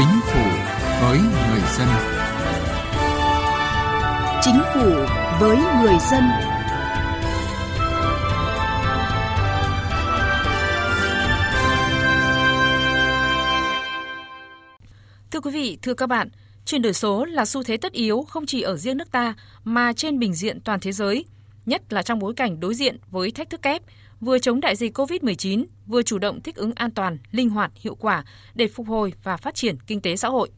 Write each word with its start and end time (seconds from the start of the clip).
Chính 0.00 0.20
phủ 0.24 0.44
với 1.00 1.18
người 1.18 1.60
dân. 1.78 1.88
Chính 4.42 4.60
phủ 4.74 4.90
với 5.40 5.56
người 5.56 5.94
dân. 6.10 6.22
Thưa 15.30 15.40
quý 15.40 15.50
vị, 15.50 15.78
thưa 15.82 15.94
các 15.94 16.06
bạn, 16.06 16.28
chuyển 16.64 16.82
đổi 16.82 16.92
số 16.92 17.24
là 17.24 17.44
xu 17.44 17.62
thế 17.62 17.76
tất 17.76 17.92
yếu 17.92 18.22
không 18.22 18.46
chỉ 18.46 18.62
ở 18.62 18.76
riêng 18.76 18.96
nước 18.96 19.10
ta 19.12 19.34
mà 19.64 19.92
trên 19.92 20.18
bình 20.18 20.34
diện 20.34 20.60
toàn 20.60 20.80
thế 20.80 20.92
giới, 20.92 21.24
nhất 21.66 21.92
là 21.92 22.02
trong 22.02 22.18
bối 22.18 22.34
cảnh 22.36 22.60
đối 22.60 22.74
diện 22.74 22.98
với 23.10 23.30
thách 23.30 23.50
thức 23.50 23.62
kép 23.62 23.82
vừa 24.20 24.38
chống 24.38 24.60
đại 24.60 24.76
dịch 24.76 24.98
COVID-19, 24.98 25.64
vừa 25.86 26.02
chủ 26.02 26.18
động 26.18 26.40
thích 26.40 26.56
ứng 26.56 26.72
an 26.74 26.90
toàn, 26.90 27.18
linh 27.30 27.48
hoạt, 27.48 27.72
hiệu 27.74 27.94
quả 27.94 28.24
để 28.54 28.68
phục 28.68 28.86
hồi 28.86 29.12
và 29.22 29.36
phát 29.36 29.54
triển 29.54 29.76
kinh 29.86 30.00
tế 30.00 30.16
xã 30.16 30.28
hội. 30.28 30.50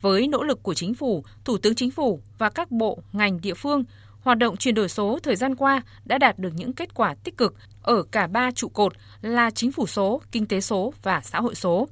Với 0.00 0.26
nỗ 0.26 0.42
lực 0.42 0.62
của 0.62 0.74
chính 0.74 0.94
phủ, 0.94 1.24
Thủ 1.44 1.58
tướng 1.58 1.74
Chính 1.74 1.90
phủ 1.90 2.20
và 2.38 2.50
các 2.50 2.70
bộ, 2.70 2.98
ngành 3.12 3.40
địa 3.40 3.54
phương, 3.54 3.84
hoạt 4.20 4.38
động 4.38 4.56
chuyển 4.56 4.74
đổi 4.74 4.88
số 4.88 5.18
thời 5.22 5.36
gian 5.36 5.56
qua 5.56 5.82
đã 6.04 6.18
đạt 6.18 6.38
được 6.38 6.52
những 6.54 6.72
kết 6.72 6.94
quả 6.94 7.14
tích 7.24 7.36
cực 7.36 7.54
ở 7.82 8.02
cả 8.02 8.26
ba 8.26 8.50
trụ 8.50 8.68
cột 8.68 8.92
là 9.20 9.50
chính 9.50 9.72
phủ 9.72 9.86
số, 9.86 10.22
kinh 10.32 10.46
tế 10.46 10.60
số 10.60 10.92
và 11.02 11.20
xã 11.24 11.40
hội 11.40 11.54
số. 11.54 11.88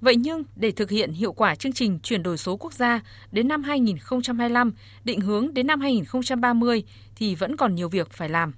Vậy 0.00 0.16
nhưng 0.16 0.42
để 0.56 0.70
thực 0.70 0.90
hiện 0.90 1.12
hiệu 1.12 1.32
quả 1.32 1.54
chương 1.54 1.72
trình 1.72 1.98
chuyển 2.02 2.22
đổi 2.22 2.38
số 2.38 2.56
quốc 2.56 2.72
gia 2.72 3.00
đến 3.32 3.48
năm 3.48 3.62
2025, 3.62 4.72
định 5.04 5.20
hướng 5.20 5.54
đến 5.54 5.66
năm 5.66 5.80
2030 5.80 6.84
thì 7.16 7.34
vẫn 7.34 7.56
còn 7.56 7.74
nhiều 7.74 7.88
việc 7.88 8.10
phải 8.10 8.28
làm. 8.28 8.52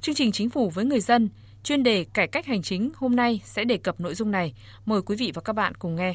Chương 0.00 0.14
trình 0.14 0.32
Chính 0.32 0.50
phủ 0.50 0.70
với 0.70 0.84
người 0.84 1.00
dân, 1.00 1.28
chuyên 1.62 1.82
đề 1.82 2.04
cải 2.14 2.26
cách 2.26 2.46
hành 2.46 2.62
chính 2.62 2.90
hôm 2.96 3.16
nay 3.16 3.40
sẽ 3.44 3.64
đề 3.64 3.76
cập 3.76 4.00
nội 4.00 4.14
dung 4.14 4.30
này. 4.30 4.54
Mời 4.84 5.02
quý 5.02 5.16
vị 5.16 5.32
và 5.34 5.42
các 5.42 5.52
bạn 5.52 5.74
cùng 5.74 5.96
nghe. 5.96 6.14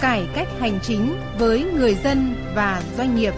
Cải 0.00 0.26
cách 0.34 0.48
hành 0.58 0.78
chính 0.82 1.16
với 1.38 1.64
người 1.64 1.94
dân 1.94 2.34
và 2.54 2.82
doanh 2.96 3.16
nghiệp. 3.16 3.34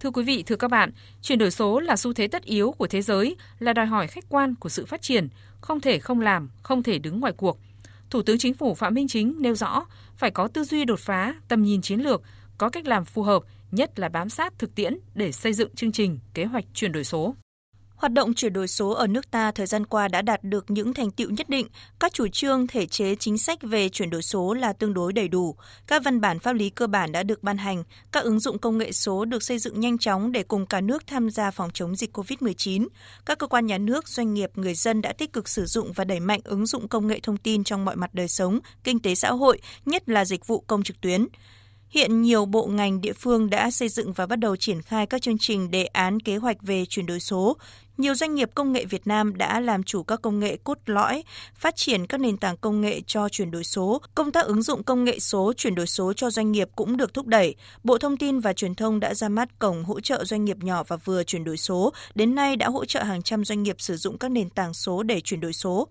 Thưa 0.00 0.10
quý 0.10 0.22
vị, 0.24 0.42
thưa 0.46 0.56
các 0.56 0.70
bạn, 0.70 0.90
chuyển 1.22 1.38
đổi 1.38 1.50
số 1.50 1.80
là 1.80 1.96
xu 1.96 2.12
thế 2.12 2.28
tất 2.28 2.44
yếu 2.44 2.72
của 2.72 2.86
thế 2.86 3.02
giới, 3.02 3.36
là 3.58 3.72
đòi 3.72 3.86
hỏi 3.86 4.06
khách 4.06 4.24
quan 4.28 4.54
của 4.54 4.68
sự 4.68 4.86
phát 4.86 5.02
triển, 5.02 5.28
không 5.60 5.80
thể 5.80 5.98
không 5.98 6.20
làm, 6.20 6.50
không 6.62 6.82
thể 6.82 6.98
đứng 6.98 7.20
ngoài 7.20 7.32
cuộc. 7.36 7.58
Thủ 8.10 8.22
tướng 8.22 8.38
Chính 8.38 8.54
phủ 8.54 8.74
Phạm 8.74 8.94
Minh 8.94 9.08
Chính 9.08 9.34
nêu 9.38 9.54
rõ 9.54 9.86
phải 10.16 10.30
có 10.30 10.48
tư 10.48 10.64
duy 10.64 10.84
đột 10.84 10.98
phá, 10.98 11.34
tầm 11.48 11.62
nhìn 11.62 11.82
chiến 11.82 12.00
lược, 12.00 12.22
có 12.58 12.68
cách 12.68 12.86
làm 12.86 13.04
phù 13.04 13.22
hợp, 13.22 13.42
nhất 13.70 13.98
là 13.98 14.08
bám 14.08 14.28
sát 14.28 14.58
thực 14.58 14.74
tiễn 14.74 14.98
để 15.14 15.32
xây 15.32 15.52
dựng 15.52 15.74
chương 15.74 15.92
trình, 15.92 16.18
kế 16.34 16.44
hoạch 16.44 16.64
chuyển 16.74 16.92
đổi 16.92 17.04
số. 17.04 17.34
Hoạt 17.96 18.12
động 18.12 18.34
chuyển 18.34 18.52
đổi 18.52 18.68
số 18.68 18.90
ở 18.90 19.06
nước 19.06 19.30
ta 19.30 19.50
thời 19.50 19.66
gian 19.66 19.86
qua 19.86 20.08
đã 20.08 20.22
đạt 20.22 20.44
được 20.44 20.70
những 20.70 20.94
thành 20.94 21.10
tiệu 21.10 21.30
nhất 21.30 21.48
định, 21.48 21.66
các 22.00 22.12
chủ 22.12 22.28
trương, 22.28 22.66
thể 22.66 22.86
chế, 22.86 23.14
chính 23.14 23.38
sách 23.38 23.58
về 23.62 23.88
chuyển 23.88 24.10
đổi 24.10 24.22
số 24.22 24.54
là 24.54 24.72
tương 24.72 24.94
đối 24.94 25.12
đầy 25.12 25.28
đủ, 25.28 25.56
các 25.86 26.04
văn 26.04 26.20
bản 26.20 26.38
pháp 26.38 26.52
lý 26.52 26.70
cơ 26.70 26.86
bản 26.86 27.12
đã 27.12 27.22
được 27.22 27.42
ban 27.42 27.58
hành, 27.58 27.84
các 28.12 28.24
ứng 28.24 28.40
dụng 28.40 28.58
công 28.58 28.78
nghệ 28.78 28.92
số 28.92 29.24
được 29.24 29.42
xây 29.42 29.58
dựng 29.58 29.80
nhanh 29.80 29.98
chóng 29.98 30.32
để 30.32 30.42
cùng 30.42 30.66
cả 30.66 30.80
nước 30.80 31.06
tham 31.06 31.30
gia 31.30 31.50
phòng 31.50 31.70
chống 31.74 31.96
dịch 31.96 32.16
COVID-19. 32.16 32.88
Các 33.26 33.38
cơ 33.38 33.46
quan 33.46 33.66
nhà 33.66 33.78
nước, 33.78 34.08
doanh 34.08 34.34
nghiệp, 34.34 34.50
người 34.54 34.74
dân 34.74 35.02
đã 35.02 35.12
tích 35.12 35.32
cực 35.32 35.48
sử 35.48 35.66
dụng 35.66 35.92
và 35.92 36.04
đẩy 36.04 36.20
mạnh 36.20 36.40
ứng 36.44 36.66
dụng 36.66 36.88
công 36.88 37.06
nghệ 37.06 37.20
thông 37.22 37.36
tin 37.36 37.64
trong 37.64 37.84
mọi 37.84 37.96
mặt 37.96 38.14
đời 38.14 38.28
sống, 38.28 38.58
kinh 38.84 39.00
tế 39.00 39.14
xã 39.14 39.30
hội, 39.30 39.60
nhất 39.84 40.08
là 40.08 40.24
dịch 40.24 40.46
vụ 40.46 40.64
công 40.66 40.82
trực 40.82 41.00
tuyến. 41.00 41.26
Hiện 41.88 42.22
nhiều 42.22 42.46
bộ 42.46 42.66
ngành 42.66 43.00
địa 43.00 43.12
phương 43.12 43.50
đã 43.50 43.70
xây 43.70 43.88
dựng 43.88 44.12
và 44.12 44.26
bắt 44.26 44.36
đầu 44.36 44.56
triển 44.56 44.82
khai 44.82 45.06
các 45.06 45.22
chương 45.22 45.38
trình 45.38 45.70
đề 45.70 45.84
án 45.84 46.20
kế 46.20 46.36
hoạch 46.36 46.56
về 46.62 46.84
chuyển 46.86 47.06
đổi 47.06 47.20
số. 47.20 47.56
Nhiều 47.98 48.14
doanh 48.14 48.34
nghiệp 48.34 48.50
công 48.54 48.72
nghệ 48.72 48.84
Việt 48.84 49.06
Nam 49.06 49.36
đã 49.36 49.60
làm 49.60 49.82
chủ 49.82 50.02
các 50.02 50.22
công 50.22 50.40
nghệ 50.40 50.56
cốt 50.64 50.78
lõi, 50.86 51.24
phát 51.54 51.76
triển 51.76 52.06
các 52.06 52.20
nền 52.20 52.36
tảng 52.36 52.56
công 52.56 52.80
nghệ 52.80 53.00
cho 53.06 53.28
chuyển 53.28 53.50
đổi 53.50 53.64
số. 53.64 54.00
Công 54.14 54.32
tác 54.32 54.46
ứng 54.46 54.62
dụng 54.62 54.82
công 54.82 55.04
nghệ 55.04 55.18
số 55.18 55.52
chuyển 55.56 55.74
đổi 55.74 55.86
số 55.86 56.12
cho 56.12 56.30
doanh 56.30 56.52
nghiệp 56.52 56.68
cũng 56.76 56.96
được 56.96 57.14
thúc 57.14 57.26
đẩy. 57.26 57.54
Bộ 57.84 57.98
Thông 57.98 58.16
tin 58.16 58.40
và 58.40 58.52
Truyền 58.52 58.74
thông 58.74 59.00
đã 59.00 59.14
ra 59.14 59.28
mắt 59.28 59.58
cổng 59.58 59.84
hỗ 59.84 60.00
trợ 60.00 60.24
doanh 60.24 60.44
nghiệp 60.44 60.56
nhỏ 60.60 60.82
và 60.88 60.96
vừa 60.96 61.24
chuyển 61.24 61.44
đổi 61.44 61.56
số, 61.56 61.92
đến 62.14 62.34
nay 62.34 62.56
đã 62.56 62.68
hỗ 62.68 62.84
trợ 62.84 63.02
hàng 63.02 63.22
trăm 63.22 63.44
doanh 63.44 63.62
nghiệp 63.62 63.76
sử 63.78 63.96
dụng 63.96 64.18
các 64.18 64.28
nền 64.28 64.50
tảng 64.50 64.74
số 64.74 65.02
để 65.02 65.20
chuyển 65.20 65.40
đổi 65.40 65.52
số. 65.52 65.88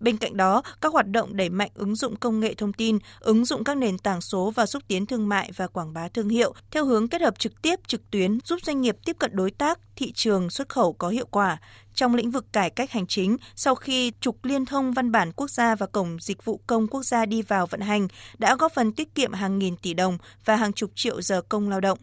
Bên 0.00 0.16
cạnh 0.16 0.36
đó, 0.36 0.62
các 0.80 0.92
hoạt 0.92 1.06
động 1.06 1.36
đẩy 1.36 1.48
mạnh 1.48 1.70
ứng 1.74 1.94
dụng 1.94 2.16
công 2.16 2.40
nghệ 2.40 2.54
thông 2.54 2.72
tin, 2.72 2.98
ứng 3.20 3.44
dụng 3.44 3.64
các 3.64 3.76
nền 3.76 3.98
tảng 3.98 4.20
số 4.20 4.50
và 4.50 4.66
xúc 4.66 4.82
tiến 4.88 5.06
thương 5.06 5.28
mại 5.28 5.50
và 5.56 5.66
quảng 5.66 5.92
bá 5.92 6.08
thương 6.08 6.28
hiệu 6.28 6.54
theo 6.70 6.84
hướng 6.84 7.08
kết 7.08 7.20
hợp 7.20 7.38
trực 7.38 7.62
tiếp 7.62 7.80
trực 7.86 8.10
tuyến 8.10 8.38
giúp 8.44 8.58
doanh 8.62 8.80
nghiệp 8.80 8.96
tiếp 9.04 9.16
cận 9.18 9.36
đối 9.36 9.50
tác, 9.50 9.78
thị 9.96 10.12
trường 10.12 10.50
xuất 10.50 10.68
khẩu 10.68 10.92
có 10.92 11.08
hiệu 11.08 11.26
quả. 11.30 11.60
Trong 11.94 12.14
lĩnh 12.14 12.30
vực 12.30 12.52
cải 12.52 12.70
cách 12.70 12.90
hành 12.90 13.06
chính, 13.06 13.36
sau 13.56 13.74
khi 13.74 14.12
trục 14.20 14.44
liên 14.44 14.66
thông 14.66 14.92
văn 14.92 15.12
bản 15.12 15.32
quốc 15.32 15.50
gia 15.50 15.74
và 15.74 15.86
cổng 15.86 16.16
dịch 16.20 16.44
vụ 16.44 16.60
công 16.66 16.86
quốc 16.86 17.02
gia 17.02 17.26
đi 17.26 17.42
vào 17.42 17.66
vận 17.66 17.80
hành, 17.80 18.08
đã 18.38 18.56
góp 18.56 18.72
phần 18.74 18.92
tiết 18.92 19.14
kiệm 19.14 19.32
hàng 19.32 19.58
nghìn 19.58 19.76
tỷ 19.76 19.94
đồng 19.94 20.18
và 20.44 20.56
hàng 20.56 20.72
chục 20.72 20.90
triệu 20.94 21.22
giờ 21.22 21.42
công 21.48 21.68
lao 21.68 21.80
động. 21.80 21.98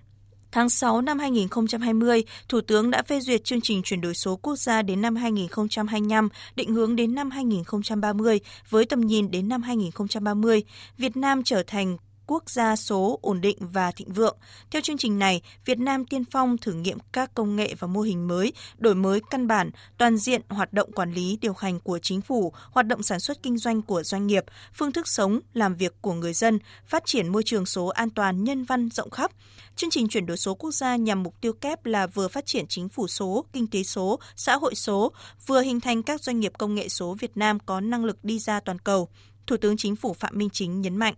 Tháng 0.56 0.70
6 0.70 1.02
năm 1.02 1.20
2020, 1.20 2.24
Thủ 2.50 2.62
tướng 2.62 2.92
đã 2.92 3.04
phê 3.04 3.20
duyệt 3.20 3.44
chương 3.44 3.62
trình 3.62 3.82
chuyển 3.84 4.02
đổi 4.02 4.14
số 4.14 4.36
quốc 4.36 4.56
gia 4.56 4.82
đến 4.82 5.02
năm 5.02 5.16
2025, 5.16 6.30
định 6.56 6.74
hướng 6.74 6.96
đến 6.96 7.16
năm 7.16 7.32
2030 7.32 8.40
với 8.70 8.86
tầm 8.86 9.02
nhìn 9.02 9.32
đến 9.32 9.50
năm 9.50 9.62
2030. 9.62 10.64
Việt 10.98 11.18
Nam 11.18 11.44
trở 11.44 11.64
thành 11.68 11.98
quốc 12.28 12.50
gia 12.50 12.76
số 12.76 13.20
ổn 13.22 13.42
định 13.42 13.58
và 13.60 13.92
thịnh 13.92 14.14
vượng. 14.14 14.38
Theo 14.72 14.82
chương 14.82 14.98
trình 14.98 15.20
này, 15.20 15.42
Việt 15.66 15.80
Nam 15.80 16.06
tiên 16.06 16.26
phong 16.32 16.58
thử 16.58 16.74
nghiệm 16.74 16.98
các 17.14 17.34
công 17.34 17.56
nghệ 17.56 17.76
và 17.80 17.88
mô 17.88 18.02
hình 18.02 18.28
mới, 18.28 18.54
đổi 18.78 18.96
mới 18.96 19.22
căn 19.30 19.48
bản, 19.48 19.72
toàn 19.98 20.18
diện 20.18 20.42
hoạt 20.50 20.74
động 20.74 20.92
quản 20.92 21.14
lý 21.14 21.38
điều 21.42 21.54
hành 21.54 21.80
của 21.80 22.00
chính 22.00 22.22
phủ, 22.22 22.54
hoạt 22.72 22.88
động 22.88 23.04
sản 23.04 23.20
xuất 23.20 23.44
kinh 23.44 23.58
doanh 23.58 23.82
của 23.82 24.04
doanh 24.04 24.28
nghiệp, 24.28 24.44
phương 24.74 24.92
thức 24.92 25.08
sống, 25.08 25.40
làm 25.54 25.76
việc 25.76 26.02
của 26.02 26.14
người 26.14 26.34
dân, 26.34 26.60
phát 26.86 27.06
triển 27.06 27.28
môi 27.28 27.44
trường 27.44 27.66
số 27.66 27.88
an 27.88 28.10
toàn 28.10 28.44
nhân 28.44 28.64
văn 28.64 28.90
rộng 28.90 29.10
khắp. 29.10 29.32
Chương 29.76 29.90
trình 29.90 30.08
chuyển 30.08 30.26
đổi 30.26 30.38
số 30.38 30.56
quốc 30.56 30.72
gia 30.72 30.96
nhằm 30.96 31.24
mục 31.24 31.42
tiêu 31.42 31.54
kép 31.54 31.86
là 31.86 32.08
vừa 32.08 32.28
phát 32.28 32.46
triển 32.46 32.66
chính 32.68 32.90
phủ 32.90 33.08
số, 33.08 33.46
kinh 33.54 33.68
tế 33.68 33.84
số, 33.84 34.20
xã 34.36 34.56
hội 34.56 34.76
số, 34.76 35.12
vừa 35.46 35.62
hình 35.62 35.80
thành 35.80 36.04
các 36.04 36.24
doanh 36.24 36.40
nghiệp 36.40 36.54
công 36.58 36.76
nghệ 36.76 36.90
số 36.90 37.14
Việt 37.20 37.38
Nam 37.38 37.60
có 37.60 37.82
năng 37.82 38.06
lực 38.06 38.24
đi 38.24 38.40
ra 38.40 38.60
toàn 38.60 38.80
cầu. 38.80 39.10
Thủ 39.48 39.58
tướng 39.58 39.78
Chính 39.78 39.96
phủ 39.96 40.14
Phạm 40.14 40.38
Minh 40.38 40.50
Chính 40.50 40.82
nhấn 40.82 40.98
mạnh 40.98 41.14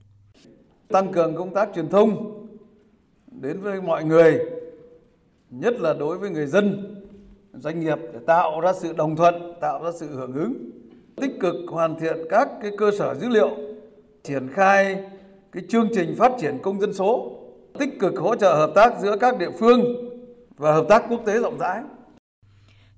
tăng 0.90 1.12
cường 1.12 1.36
công 1.36 1.54
tác 1.54 1.70
truyền 1.76 1.90
thông 1.90 2.34
đến 3.42 3.62
với 3.62 3.82
mọi 3.82 4.04
người, 4.04 4.40
nhất 5.50 5.80
là 5.80 5.94
đối 5.94 6.18
với 6.18 6.30
người 6.30 6.48
dân, 6.48 6.96
doanh 7.54 7.80
nghiệp 7.80 7.98
để 8.14 8.20
tạo 8.26 8.62
ra 8.62 8.74
sự 8.74 8.94
đồng 8.94 9.16
thuận, 9.16 9.54
tạo 9.62 9.84
ra 9.84 9.92
sự 9.92 10.08
hưởng 10.08 10.34
ứng, 10.34 10.70
tích 11.16 11.32
cực 11.40 11.56
hoàn 11.68 12.00
thiện 12.00 12.18
các 12.30 12.50
cái 12.62 12.72
cơ 12.78 12.92
sở 13.00 13.16
dữ 13.16 13.30
liệu, 13.30 13.50
triển 14.24 14.48
khai 14.54 15.04
cái 15.52 15.64
chương 15.70 15.90
trình 15.96 16.16
phát 16.18 16.32
triển 16.40 16.58
công 16.64 16.82
dân 16.82 16.94
số, 16.94 17.38
tích 17.80 18.00
cực 18.00 18.18
hỗ 18.18 18.36
trợ 18.36 18.56
hợp 18.56 18.72
tác 18.76 19.00
giữa 19.02 19.18
các 19.18 19.38
địa 19.38 19.52
phương 19.60 19.82
và 20.58 20.74
hợp 20.74 20.86
tác 20.90 21.04
quốc 21.10 21.22
tế 21.26 21.40
rộng 21.40 21.58
rãi 21.60 21.82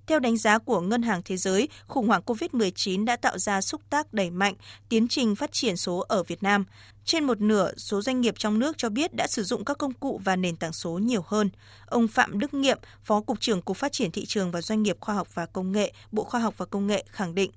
theo 0.10 0.20
đánh 0.20 0.38
giá 0.38 0.58
của 0.58 0.82
Ngân 0.82 1.02
hàng 1.02 1.22
Thế 1.26 1.38
giới, 1.38 1.70
khủng 1.88 2.08
hoảng 2.08 2.22
COVID-19 2.26 3.06
đã 3.06 3.16
tạo 3.16 3.38
ra 3.38 3.62
xúc 3.62 3.82
tác 3.90 4.14
đẩy 4.14 4.30
mạnh 4.30 4.54
tiến 4.90 5.08
trình 5.08 5.36
phát 5.36 5.52
triển 5.52 5.78
số 5.78 6.06
ở 6.08 6.24
Việt 6.24 6.44
Nam. 6.44 6.66
Trên 7.06 7.24
một 7.24 7.42
nửa 7.42 7.72
số 7.78 8.02
doanh 8.02 8.22
nghiệp 8.22 8.34
trong 8.38 8.60
nước 8.60 8.78
cho 8.78 8.90
biết 8.90 9.16
đã 9.16 9.28
sử 9.28 9.44
dụng 9.44 9.66
các 9.66 9.78
công 9.78 9.94
cụ 9.94 10.22
và 10.24 10.36
nền 10.36 10.56
tảng 10.56 10.74
số 10.74 10.92
nhiều 10.92 11.24
hơn. 11.28 11.50
Ông 11.86 12.08
Phạm 12.08 12.40
Đức 12.40 12.54
Nghiệm, 12.54 12.78
Phó 13.04 13.22
Cục 13.22 13.40
trưởng 13.40 13.62
Cục 13.62 13.78
Phát 13.78 13.92
triển 13.92 14.12
Thị 14.12 14.26
trường 14.26 14.52
và 14.52 14.62
Doanh 14.62 14.84
nghiệp 14.84 14.98
Khoa 15.00 15.16
học 15.16 15.28
và 15.34 15.46
Công 15.46 15.72
nghệ, 15.72 15.94
Bộ 16.12 16.24
Khoa 16.24 16.40
học 16.40 16.54
và 16.58 16.66
Công 16.66 16.88
nghệ 16.88 17.04
khẳng 17.08 17.36
định. 17.36 17.52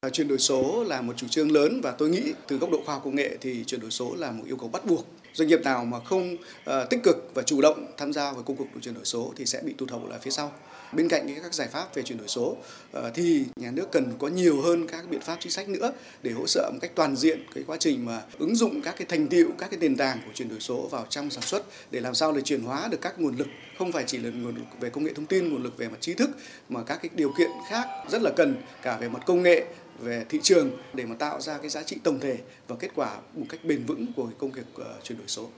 À, 0.00 0.10
chuyển 0.10 0.28
đổi 0.28 0.38
số 0.38 0.84
là 0.84 1.02
một 1.02 1.12
chủ 1.16 1.28
trương 1.28 1.52
lớn 1.52 1.80
và 1.80 1.90
tôi 1.90 2.08
nghĩ 2.08 2.32
từ 2.48 2.56
góc 2.56 2.70
độ 2.70 2.82
khoa 2.86 2.94
học 2.94 3.02
công 3.04 3.16
nghệ 3.16 3.38
thì 3.40 3.64
chuyển 3.64 3.80
đổi 3.80 3.90
số 3.90 4.14
là 4.14 4.30
một 4.30 4.44
yêu 4.46 4.56
cầu 4.56 4.68
bắt 4.68 4.84
buộc 4.84 5.06
doanh 5.36 5.48
nghiệp 5.48 5.60
nào 5.64 5.84
mà 5.84 6.00
không 6.00 6.34
uh, 6.34 6.90
tích 6.90 7.00
cực 7.02 7.30
và 7.34 7.42
chủ 7.42 7.60
động 7.60 7.86
tham 7.96 8.12
gia 8.12 8.32
vào 8.32 8.42
công 8.42 8.56
cuộc 8.56 8.66
chuyển 8.80 8.94
đổi 8.94 9.04
số 9.04 9.32
thì 9.36 9.46
sẽ 9.46 9.60
bị 9.64 9.74
tụt 9.78 9.90
hậu 9.90 10.08
lại 10.08 10.18
phía 10.22 10.30
sau. 10.30 10.52
Bên 10.92 11.08
cạnh 11.08 11.28
các 11.42 11.54
giải 11.54 11.68
pháp 11.68 11.94
về 11.94 12.02
chuyển 12.02 12.18
đổi 12.18 12.28
số 12.28 12.56
ờ, 12.92 13.10
thì 13.14 13.44
nhà 13.56 13.70
nước 13.70 13.92
cần 13.92 14.12
có 14.18 14.28
nhiều 14.28 14.62
hơn 14.62 14.86
các 14.86 15.10
biện 15.10 15.20
pháp 15.20 15.36
chính 15.40 15.52
sách 15.52 15.68
nữa 15.68 15.92
để 16.22 16.30
hỗ 16.30 16.46
trợ 16.46 16.70
một 16.72 16.78
cách 16.80 16.90
toàn 16.94 17.16
diện 17.16 17.40
cái 17.54 17.64
quá 17.66 17.76
trình 17.80 18.04
mà 18.04 18.22
ứng 18.38 18.56
dụng 18.56 18.82
các 18.82 18.94
cái 18.98 19.06
thành 19.06 19.28
tiệu 19.28 19.48
các 19.58 19.70
cái 19.70 19.78
nền 19.80 19.96
tảng 19.96 20.20
của 20.26 20.32
chuyển 20.34 20.48
đổi 20.48 20.60
số 20.60 20.88
vào 20.90 21.06
trong 21.10 21.30
sản 21.30 21.42
xuất 21.42 21.62
để 21.90 22.00
làm 22.00 22.14
sao 22.14 22.32
để 22.32 22.42
chuyển 22.42 22.62
hóa 22.62 22.88
được 22.90 22.98
các 23.00 23.20
nguồn 23.20 23.36
lực 23.36 23.46
không 23.78 23.92
phải 23.92 24.04
chỉ 24.06 24.18
là 24.18 24.30
nguồn 24.30 24.56
lực 24.56 24.64
về 24.80 24.90
công 24.90 25.04
nghệ 25.04 25.12
thông 25.12 25.26
tin 25.26 25.52
nguồn 25.52 25.62
lực 25.62 25.76
về 25.76 25.88
mặt 25.88 25.98
trí 26.00 26.14
thức 26.14 26.30
mà 26.68 26.82
các 26.82 26.98
cái 27.02 27.10
điều 27.14 27.32
kiện 27.38 27.50
khác 27.70 27.86
rất 28.10 28.22
là 28.22 28.30
cần 28.36 28.62
cả 28.82 28.98
về 29.00 29.08
mặt 29.08 29.22
công 29.26 29.42
nghệ 29.42 29.64
về 29.98 30.24
thị 30.28 30.40
trường 30.42 30.70
để 30.94 31.04
mà 31.04 31.14
tạo 31.14 31.40
ra 31.40 31.58
cái 31.58 31.68
giá 31.68 31.82
trị 31.82 31.96
tổng 32.04 32.20
thể 32.20 32.38
và 32.68 32.76
kết 32.76 32.90
quả 32.94 33.16
một 33.34 33.46
cách 33.48 33.60
bền 33.64 33.84
vững 33.86 34.06
của 34.16 34.30
công 34.38 34.52
việc 34.52 34.66
ờ, 34.74 34.94
chuyển 35.02 35.18
đổi 35.18 35.25
số. 35.28 35.48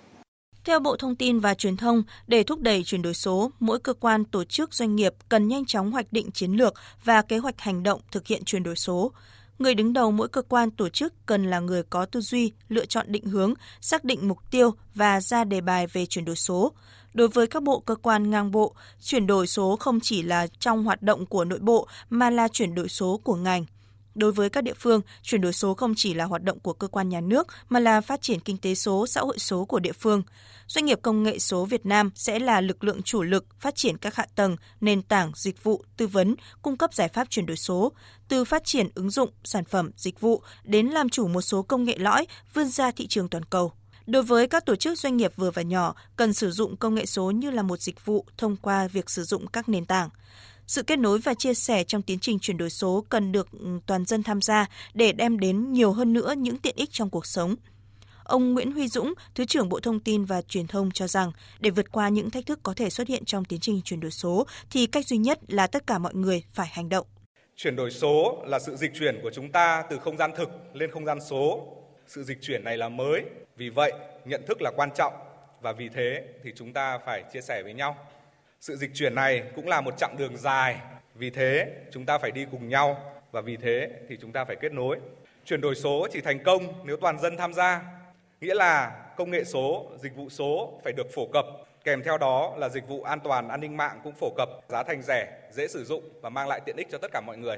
Theo 0.65 0.81
Bộ 0.81 0.97
Thông 0.97 1.17
tin 1.17 1.41
và 1.41 1.55
Truyền 1.55 1.76
thông, 1.76 2.03
để 2.26 2.43
thúc 2.43 2.61
đẩy 2.61 2.85
chuyển 2.85 3.03
đổi 3.03 3.15
số, 3.15 3.50
mỗi 3.61 3.79
cơ 3.79 3.94
quan, 3.94 4.25
tổ 4.25 4.44
chức, 4.44 4.75
doanh 4.75 4.97
nghiệp 4.97 5.15
cần 5.29 5.49
nhanh 5.49 5.67
chóng 5.67 5.93
hoạch 5.93 6.12
định 6.12 6.31
chiến 6.31 6.53
lược 6.53 6.75
và 7.05 7.23
kế 7.23 7.38
hoạch 7.38 7.61
hành 7.61 7.82
động 7.82 8.00
thực 8.12 8.26
hiện 8.26 8.44
chuyển 8.44 8.62
đổi 8.62 8.76
số. 8.76 9.12
Người 9.59 9.75
đứng 9.75 9.93
đầu 9.93 10.11
mỗi 10.11 10.29
cơ 10.29 10.43
quan 10.43 10.70
tổ 10.70 10.88
chức 10.88 11.15
cần 11.26 11.50
là 11.50 11.61
người 11.61 11.82
có 11.82 12.06
tư 12.06 12.20
duy, 12.20 12.53
lựa 12.69 12.87
chọn 12.87 13.06
định 13.12 13.25
hướng, 13.26 13.55
xác 13.81 14.05
định 14.05 14.29
mục 14.29 14.38
tiêu 14.50 14.70
và 14.94 15.20
ra 15.20 15.44
đề 15.44 15.61
bài 15.61 15.87
về 15.87 16.06
chuyển 16.06 16.25
đổi 16.25 16.37
số. 16.37 16.73
Đối 17.15 17.29
với 17.29 17.47
các 17.47 17.62
bộ 17.62 17.81
cơ 17.81 17.94
quan 17.94 18.31
ngang 18.31 18.50
bộ, 18.50 18.75
chuyển 19.03 19.26
đổi 19.26 19.47
số 19.47 19.76
không 19.76 20.00
chỉ 20.00 20.23
là 20.23 20.47
trong 20.61 20.85
hoạt 20.85 21.03
động 21.03 21.26
của 21.26 21.44
nội 21.44 21.59
bộ 21.59 21.88
mà 22.11 22.31
là 22.31 22.49
chuyển 22.49 22.75
đổi 22.75 22.88
số 22.88 23.20
của 23.25 23.37
ngành. 23.37 23.67
Đối 24.19 24.32
với 24.32 24.50
các 24.50 24.65
địa 24.65 24.75
phương, 24.75 25.00
chuyển 25.23 25.41
đổi 25.41 25.53
số 25.53 25.75
không 25.75 25.94
chỉ 25.97 26.15
là 26.15 26.25
hoạt 26.25 26.43
động 26.43 26.61
của 26.61 26.73
cơ 26.73 26.88
quan 26.88 27.09
nhà 27.09 27.20
nước 27.20 27.47
mà 27.69 27.81
là 27.81 28.00
phát 28.00 28.23
triển 28.23 28.41
kinh 28.41 28.59
tế 28.59 28.75
số, 28.75 29.06
xã 29.06 29.20
hội 29.20 29.38
số 29.38 29.65
của 29.65 29.79
địa 29.79 29.93
phương. 29.93 30.23
Doanh 30.67 30.85
nghiệp 30.85 30.99
công 31.03 31.23
nghệ 31.23 31.38
số 31.38 31.65
Việt 31.65 31.87
Nam 31.87 32.11
sẽ 32.15 32.38
là 32.38 32.61
lực 32.61 32.85
lượng 32.85 33.03
chủ 33.03 33.23
lực 33.23 33.47
phát 33.61 33.76
triển 33.76 33.97
các 33.97 34.15
hạ 34.15 34.26
tầng, 34.35 34.56
nền 34.81 35.03
tảng, 35.03 35.32
dịch 35.35 35.65
vụ, 35.65 35.85
tư 35.97 36.06
vấn, 36.06 36.35
cung 36.62 36.76
cấp 36.76 36.94
giải 36.94 37.09
pháp 37.09 37.31
chuyển 37.31 37.47
đổi 37.47 37.56
số, 37.56 37.93
từ 38.29 38.44
phát 38.44 38.65
triển 38.65 38.88
ứng 38.94 39.11
dụng, 39.11 39.31
sản 39.44 39.65
phẩm, 39.65 39.91
dịch 39.97 40.20
vụ 40.20 40.43
đến 40.65 40.87
làm 40.87 41.09
chủ 41.09 41.29
một 41.29 41.43
số 41.43 41.62
công 41.62 41.85
nghệ 41.85 41.97
lõi 41.99 42.26
vươn 42.55 42.69
ra 42.69 42.91
thị 42.91 43.06
trường 43.06 43.29
toàn 43.29 43.44
cầu. 43.44 43.73
Đối 44.06 44.23
với 44.23 44.49
các 44.49 44.67
tổ 44.67 44.76
chức 44.76 44.99
doanh 44.99 45.17
nghiệp 45.17 45.32
vừa 45.37 45.50
và 45.50 45.62
nhỏ, 45.62 45.94
cần 46.17 46.32
sử 46.32 46.50
dụng 46.50 46.76
công 46.76 46.94
nghệ 46.94 47.06
số 47.06 47.31
như 47.31 47.50
là 47.50 47.62
một 47.62 47.81
dịch 47.81 48.05
vụ 48.05 48.26
thông 48.38 48.56
qua 48.56 48.88
việc 48.88 49.11
sử 49.11 49.25
dụng 49.25 49.47
các 49.47 49.69
nền 49.69 49.85
tảng. 49.85 50.09
Sự 50.69 50.82
kết 50.82 50.99
nối 50.99 51.19
và 51.19 51.35
chia 51.35 51.55
sẻ 51.55 51.85
trong 51.85 52.03
tiến 52.03 52.19
trình 52.19 52.38
chuyển 52.38 52.56
đổi 52.56 52.70
số 52.70 53.05
cần 53.09 53.32
được 53.32 53.49
ừ, 53.53 53.67
toàn 53.87 54.05
dân 54.05 54.23
tham 54.23 54.43
gia 54.43 54.67
để 54.94 55.12
đem 55.12 55.41
đến 55.41 55.73
nhiều 55.73 55.93
hơn 55.93 56.12
nữa 56.12 56.35
những 56.38 56.59
tiện 56.59 56.76
ích 56.76 56.88
trong 56.93 57.11
cuộc 57.11 57.26
sống. 57.26 57.56
Ông 58.25 58.55
Nguyễn 58.55 58.73
Huy 58.73 58.88
Dũng, 58.88 59.15
Thứ 59.35 59.44
trưởng 59.44 59.69
Bộ 59.69 59.81
Thông 59.81 60.00
tin 60.00 60.25
và 60.25 60.43
Truyền 60.43 60.67
thông 60.67 60.91
cho 60.91 61.06
rằng, 61.06 61.32
để 61.61 61.70
vượt 61.70 61.93
qua 61.93 62.09
những 62.09 62.31
thách 62.31 62.47
thức 62.47 62.61
có 62.62 62.75
thể 62.75 62.91
xuất 62.91 63.09
hiện 63.09 63.25
trong 63.25 63.44
tiến 63.44 63.61
trình 63.61 63.81
chuyển 63.85 64.00
đổi 64.00 64.11
số, 64.11 64.47
thì 64.70 64.87
cách 64.87 65.06
duy 65.06 65.17
nhất 65.17 65.38
là 65.49 65.67
tất 65.67 65.87
cả 65.87 65.99
mọi 65.99 66.15
người 66.15 66.44
phải 66.53 66.69
hành 66.73 66.88
động. 66.88 67.06
Chuyển 67.56 67.76
đổi 67.76 67.91
số 67.91 68.43
là 68.47 68.59
sự 68.59 68.76
dịch 68.76 68.91
chuyển 68.99 69.20
của 69.23 69.31
chúng 69.35 69.53
ta 69.53 69.85
từ 69.91 69.99
không 69.99 70.17
gian 70.17 70.31
thực 70.37 70.49
lên 70.75 70.91
không 70.91 71.05
gian 71.05 71.19
số. 71.20 71.67
Sự 72.06 72.25
dịch 72.25 72.38
chuyển 72.43 72.65
này 72.65 72.76
là 72.76 72.88
mới, 72.88 73.23
vì 73.56 73.69
vậy 73.69 73.93
nhận 74.25 74.43
thức 74.47 74.62
là 74.62 74.70
quan 74.76 74.91
trọng 74.97 75.12
và 75.62 75.73
vì 75.73 75.88
thế 75.94 76.23
thì 76.44 76.50
chúng 76.56 76.73
ta 76.73 76.99
phải 77.06 77.23
chia 77.32 77.41
sẻ 77.41 77.62
với 77.62 77.75
nhau. 77.75 77.97
Sự 78.60 78.76
dịch 78.76 78.90
chuyển 78.94 79.14
này 79.14 79.43
cũng 79.55 79.69
là 79.69 79.81
một 79.81 79.99
chặng 79.99 80.16
đường 80.19 80.37
dài, 80.37 80.81
vì 81.14 81.31
thế 81.31 81.72
chúng 81.90 82.06
ta 82.06 82.19
phải 82.19 82.31
đi 82.31 82.46
cùng 82.50 82.69
nhau 82.69 83.12
và 83.32 83.40
vì 83.40 83.56
thế 83.56 83.90
thì 84.08 84.16
chúng 84.20 84.32
ta 84.32 84.44
phải 84.44 84.56
kết 84.56 84.72
nối. 84.72 84.99
Chuyển 85.44 85.60
đổi 85.60 85.75
số 85.75 86.08
chỉ 86.12 86.20
thành 86.20 86.43
công 86.44 86.87
nếu 86.87 86.96
toàn 86.96 87.19
dân 87.19 87.37
tham 87.37 87.52
gia, 87.52 87.82
nghĩa 88.40 88.55
là 88.55 89.05
công 89.16 89.31
nghệ 89.31 89.44
số, 89.44 89.90
dịch 89.96 90.16
vụ 90.16 90.28
số 90.28 90.81
phải 90.84 90.93
được 90.93 91.06
phổ 91.14 91.26
cập, 91.32 91.46
kèm 91.84 92.02
theo 92.02 92.19
đó 92.19 92.55
là 92.56 92.69
dịch 92.69 92.88
vụ 92.88 93.02
an 93.02 93.20
toàn 93.25 93.49
an 93.49 93.60
ninh 93.60 93.76
mạng 93.76 94.00
cũng 94.05 94.14
phổ 94.14 94.31
cập, 94.37 94.49
giá 94.69 94.82
thành 94.82 95.02
rẻ, 95.02 95.38
dễ 95.50 95.69
sử 95.69 95.84
dụng 95.84 96.02
và 96.22 96.28
mang 96.28 96.49
lại 96.49 96.60
tiện 96.64 96.76
ích 96.76 96.88
cho 96.90 96.99
tất 96.99 97.10
cả 97.12 97.20
mọi 97.26 97.37
người. 97.37 97.56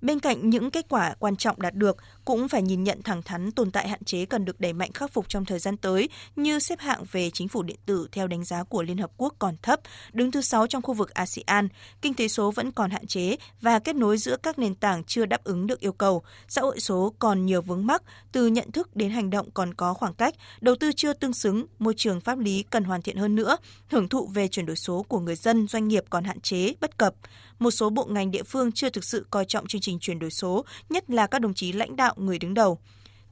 Bên 0.00 0.20
cạnh 0.20 0.50
những 0.50 0.70
kết 0.70 0.86
quả 0.88 1.14
quan 1.18 1.36
trọng 1.36 1.60
đạt 1.60 1.74
được, 1.74 1.96
cũng 2.24 2.48
phải 2.48 2.62
nhìn 2.62 2.84
nhận 2.84 3.02
thẳng 3.02 3.22
thắn 3.22 3.52
tồn 3.52 3.70
tại 3.70 3.88
hạn 3.88 4.04
chế 4.04 4.24
cần 4.24 4.44
được 4.44 4.60
đẩy 4.60 4.72
mạnh 4.72 4.92
khắc 4.92 5.12
phục 5.12 5.28
trong 5.28 5.44
thời 5.44 5.58
gian 5.58 5.76
tới 5.76 6.08
như 6.36 6.58
xếp 6.58 6.80
hạng 6.80 7.04
về 7.12 7.30
chính 7.30 7.48
phủ 7.48 7.62
điện 7.62 7.78
tử 7.86 8.08
theo 8.12 8.26
đánh 8.26 8.44
giá 8.44 8.64
của 8.64 8.82
Liên 8.82 8.98
Hợp 8.98 9.10
Quốc 9.16 9.34
còn 9.38 9.54
thấp, 9.62 9.80
đứng 10.12 10.30
thứ 10.30 10.40
6 10.40 10.66
trong 10.66 10.82
khu 10.82 10.94
vực 10.94 11.14
ASEAN, 11.14 11.68
kinh 12.02 12.14
tế 12.14 12.28
số 12.28 12.50
vẫn 12.50 12.72
còn 12.72 12.90
hạn 12.90 13.06
chế 13.06 13.36
và 13.60 13.78
kết 13.78 13.96
nối 13.96 14.18
giữa 14.18 14.36
các 14.36 14.58
nền 14.58 14.74
tảng 14.74 15.04
chưa 15.04 15.26
đáp 15.26 15.44
ứng 15.44 15.66
được 15.66 15.80
yêu 15.80 15.92
cầu, 15.92 16.22
xã 16.48 16.62
hội 16.62 16.80
số 16.80 17.14
còn 17.18 17.46
nhiều 17.46 17.62
vướng 17.62 17.86
mắc, 17.86 18.02
từ 18.32 18.46
nhận 18.46 18.72
thức 18.72 18.96
đến 18.96 19.10
hành 19.10 19.30
động 19.30 19.50
còn 19.54 19.74
có 19.74 19.94
khoảng 19.94 20.14
cách, 20.14 20.34
đầu 20.60 20.74
tư 20.80 20.92
chưa 20.96 21.12
tương 21.12 21.32
xứng, 21.32 21.66
môi 21.78 21.94
trường 21.96 22.20
pháp 22.20 22.38
lý 22.38 22.64
cần 22.70 22.84
hoàn 22.84 23.02
thiện 23.02 23.16
hơn 23.16 23.34
nữa, 23.34 23.56
hưởng 23.90 24.08
thụ 24.08 24.26
về 24.26 24.48
chuyển 24.48 24.66
đổi 24.66 24.76
số 24.76 25.02
của 25.08 25.20
người 25.20 25.36
dân, 25.36 25.66
doanh 25.68 25.88
nghiệp 25.88 26.04
còn 26.10 26.24
hạn 26.24 26.40
chế, 26.40 26.72
bất 26.80 26.98
cập 26.98 27.14
một 27.60 27.70
số 27.70 27.90
bộ 27.90 28.04
ngành 28.04 28.30
địa 28.30 28.42
phương 28.42 28.72
chưa 28.72 28.90
thực 28.90 29.04
sự 29.04 29.26
coi 29.30 29.44
trọng 29.44 29.66
chương 29.66 29.80
trình 29.80 29.98
chuyển 29.98 30.18
đổi 30.18 30.30
số, 30.30 30.64
nhất 30.88 31.10
là 31.10 31.26
các 31.26 31.38
đồng 31.38 31.54
chí 31.54 31.72
lãnh 31.72 31.96
đạo 31.96 32.14
người 32.16 32.38
đứng 32.38 32.54
đầu 32.54 32.78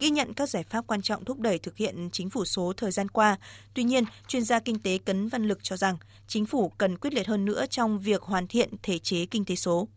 ghi 0.00 0.10
nhận 0.10 0.34
các 0.34 0.48
giải 0.48 0.62
pháp 0.62 0.86
quan 0.86 1.02
trọng 1.02 1.24
thúc 1.24 1.40
đẩy 1.40 1.58
thực 1.58 1.76
hiện 1.76 2.08
chính 2.12 2.30
phủ 2.30 2.44
số 2.44 2.72
thời 2.76 2.90
gian 2.90 3.08
qua. 3.08 3.36
Tuy 3.74 3.84
nhiên, 3.84 4.04
chuyên 4.28 4.42
gia 4.42 4.60
kinh 4.60 4.78
tế 4.78 4.98
Cấn 4.98 5.28
Văn 5.28 5.48
Lực 5.48 5.58
cho 5.62 5.76
rằng 5.76 5.96
chính 6.26 6.46
phủ 6.46 6.72
cần 6.78 6.98
quyết 6.98 7.14
liệt 7.14 7.26
hơn 7.26 7.44
nữa 7.44 7.64
trong 7.70 7.98
việc 7.98 8.22
hoàn 8.22 8.46
thiện 8.46 8.68
thể 8.82 8.98
chế 8.98 9.26
kinh 9.26 9.44
tế 9.44 9.54
số. 9.54 9.88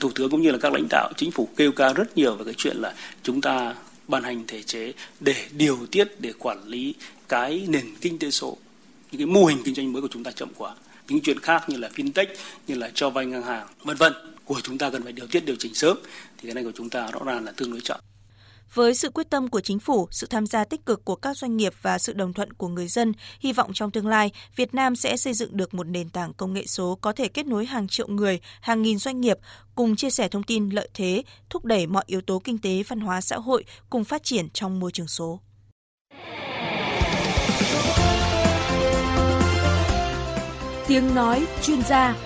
Thủ 0.00 0.10
tướng 0.14 0.30
cũng 0.30 0.42
như 0.42 0.50
là 0.50 0.58
các 0.58 0.72
lãnh 0.72 0.86
đạo 0.90 1.12
chính 1.16 1.30
phủ 1.30 1.48
kêu 1.56 1.72
ca 1.72 1.92
rất 1.92 2.16
nhiều 2.16 2.34
về 2.34 2.44
cái 2.44 2.54
chuyện 2.56 2.76
là 2.76 2.94
chúng 3.22 3.40
ta 3.40 3.74
ban 4.08 4.22
hành 4.22 4.44
thể 4.46 4.62
chế 4.62 4.92
để 5.20 5.34
điều 5.52 5.78
tiết 5.90 6.20
để 6.20 6.32
quản 6.38 6.64
lý 6.64 6.94
cái 7.28 7.64
nền 7.68 7.86
kinh 8.00 8.18
tế 8.18 8.30
số 8.30 8.56
những 9.12 9.18
cái 9.18 9.26
mô 9.26 9.44
hình 9.44 9.58
kinh 9.64 9.74
doanh 9.74 9.92
mới 9.92 10.02
của 10.02 10.08
chúng 10.10 10.24
ta 10.24 10.30
chậm 10.30 10.48
quá 10.56 10.74
những 11.08 11.20
chuyện 11.22 11.40
khác 11.40 11.64
như 11.68 11.76
là 11.76 11.88
fintech 11.88 12.26
như 12.66 12.74
là 12.74 12.90
cho 12.94 13.10
vay 13.10 13.26
ngân 13.26 13.42
hàng 13.42 13.66
vân 13.84 13.96
vân 13.96 14.12
của 14.44 14.60
chúng 14.62 14.78
ta 14.78 14.90
cần 14.90 15.02
phải 15.02 15.12
điều 15.12 15.26
tiết 15.26 15.44
điều 15.46 15.56
chỉnh 15.58 15.74
sớm 15.74 15.98
thì 16.38 16.48
cái 16.48 16.54
này 16.54 16.64
của 16.64 16.72
chúng 16.74 16.90
ta 16.90 17.10
rõ 17.10 17.20
ràng 17.24 17.44
là 17.44 17.52
tương 17.56 17.70
đối 17.70 17.80
chậm 17.80 18.00
với 18.74 18.94
sự 18.94 19.10
quyết 19.10 19.30
tâm 19.30 19.48
của 19.48 19.60
chính 19.60 19.78
phủ, 19.78 20.08
sự 20.10 20.26
tham 20.26 20.46
gia 20.46 20.64
tích 20.64 20.86
cực 20.86 21.04
của 21.04 21.16
các 21.16 21.36
doanh 21.36 21.56
nghiệp 21.56 21.72
và 21.82 21.98
sự 21.98 22.12
đồng 22.12 22.32
thuận 22.32 22.52
của 22.52 22.68
người 22.68 22.88
dân, 22.88 23.12
hy 23.40 23.52
vọng 23.52 23.72
trong 23.72 23.90
tương 23.90 24.06
lai, 24.06 24.30
Việt 24.56 24.74
Nam 24.74 24.96
sẽ 24.96 25.16
xây 25.16 25.32
dựng 25.32 25.56
được 25.56 25.74
một 25.74 25.86
nền 25.86 26.08
tảng 26.08 26.32
công 26.34 26.52
nghệ 26.52 26.66
số 26.66 26.98
có 27.00 27.12
thể 27.12 27.28
kết 27.28 27.46
nối 27.46 27.66
hàng 27.66 27.88
triệu 27.88 28.08
người, 28.08 28.40
hàng 28.60 28.82
nghìn 28.82 28.98
doanh 28.98 29.20
nghiệp, 29.20 29.38
cùng 29.74 29.96
chia 29.96 30.10
sẻ 30.10 30.28
thông 30.28 30.42
tin 30.42 30.70
lợi 30.70 30.88
thế, 30.94 31.22
thúc 31.50 31.64
đẩy 31.64 31.86
mọi 31.86 32.04
yếu 32.06 32.20
tố 32.20 32.38
kinh 32.38 32.58
tế, 32.58 32.82
văn 32.88 33.00
hóa 33.00 33.20
xã 33.20 33.36
hội 33.36 33.64
cùng 33.90 34.04
phát 34.04 34.24
triển 34.24 34.50
trong 34.50 34.80
môi 34.80 34.90
trường 34.92 35.08
số. 35.08 35.40
Tiếng 40.88 41.14
nói 41.14 41.46
chuyên 41.62 41.82
gia 41.82 42.16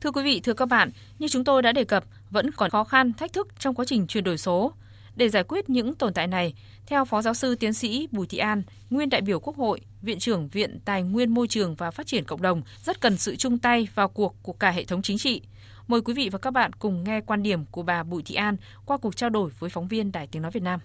Thưa 0.00 0.10
quý 0.10 0.22
vị, 0.22 0.40
thưa 0.40 0.52
các 0.52 0.66
bạn, 0.66 0.90
như 1.18 1.28
chúng 1.28 1.44
tôi 1.44 1.62
đã 1.62 1.72
đề 1.72 1.84
cập, 1.84 2.04
vẫn 2.30 2.50
còn 2.50 2.70
khó 2.70 2.84
khăn, 2.84 3.12
thách 3.12 3.32
thức 3.32 3.48
trong 3.58 3.74
quá 3.74 3.84
trình 3.84 4.06
chuyển 4.06 4.24
đổi 4.24 4.38
số. 4.38 4.72
Để 5.16 5.28
giải 5.28 5.44
quyết 5.48 5.70
những 5.70 5.94
tồn 5.94 6.14
tại 6.14 6.26
này, 6.26 6.54
theo 6.86 7.04
Phó 7.04 7.22
Giáo 7.22 7.34
sư 7.34 7.54
Tiến 7.54 7.72
sĩ 7.72 8.08
Bùi 8.12 8.26
Thị 8.26 8.38
An, 8.38 8.62
nguyên 8.90 9.10
đại 9.10 9.20
biểu 9.20 9.40
Quốc 9.40 9.56
hội, 9.56 9.80
Viện 10.02 10.18
trưởng 10.18 10.48
Viện 10.48 10.78
Tài 10.84 11.02
nguyên 11.02 11.34
Môi 11.34 11.48
trường 11.48 11.74
và 11.74 11.90
Phát 11.90 12.06
triển 12.06 12.24
Cộng 12.24 12.42
đồng, 12.42 12.62
rất 12.82 13.00
cần 13.00 13.16
sự 13.16 13.36
chung 13.36 13.58
tay 13.58 13.88
vào 13.94 14.08
cuộc 14.08 14.34
của 14.42 14.52
cả 14.52 14.70
hệ 14.70 14.84
thống 14.84 15.02
chính 15.02 15.18
trị. 15.18 15.42
Mời 15.86 16.00
quý 16.00 16.14
vị 16.14 16.28
và 16.32 16.38
các 16.38 16.50
bạn 16.50 16.72
cùng 16.72 17.04
nghe 17.04 17.20
quan 17.20 17.42
điểm 17.42 17.64
của 17.70 17.82
bà 17.82 18.02
Bùi 18.02 18.22
Thị 18.22 18.34
An 18.34 18.56
qua 18.86 18.96
cuộc 18.96 19.16
trao 19.16 19.30
đổi 19.30 19.50
với 19.58 19.70
phóng 19.70 19.88
viên 19.88 20.12
Đài 20.12 20.26
Tiếng 20.26 20.42
Nói 20.42 20.50
Việt 20.50 20.62
Nam. 20.62 20.80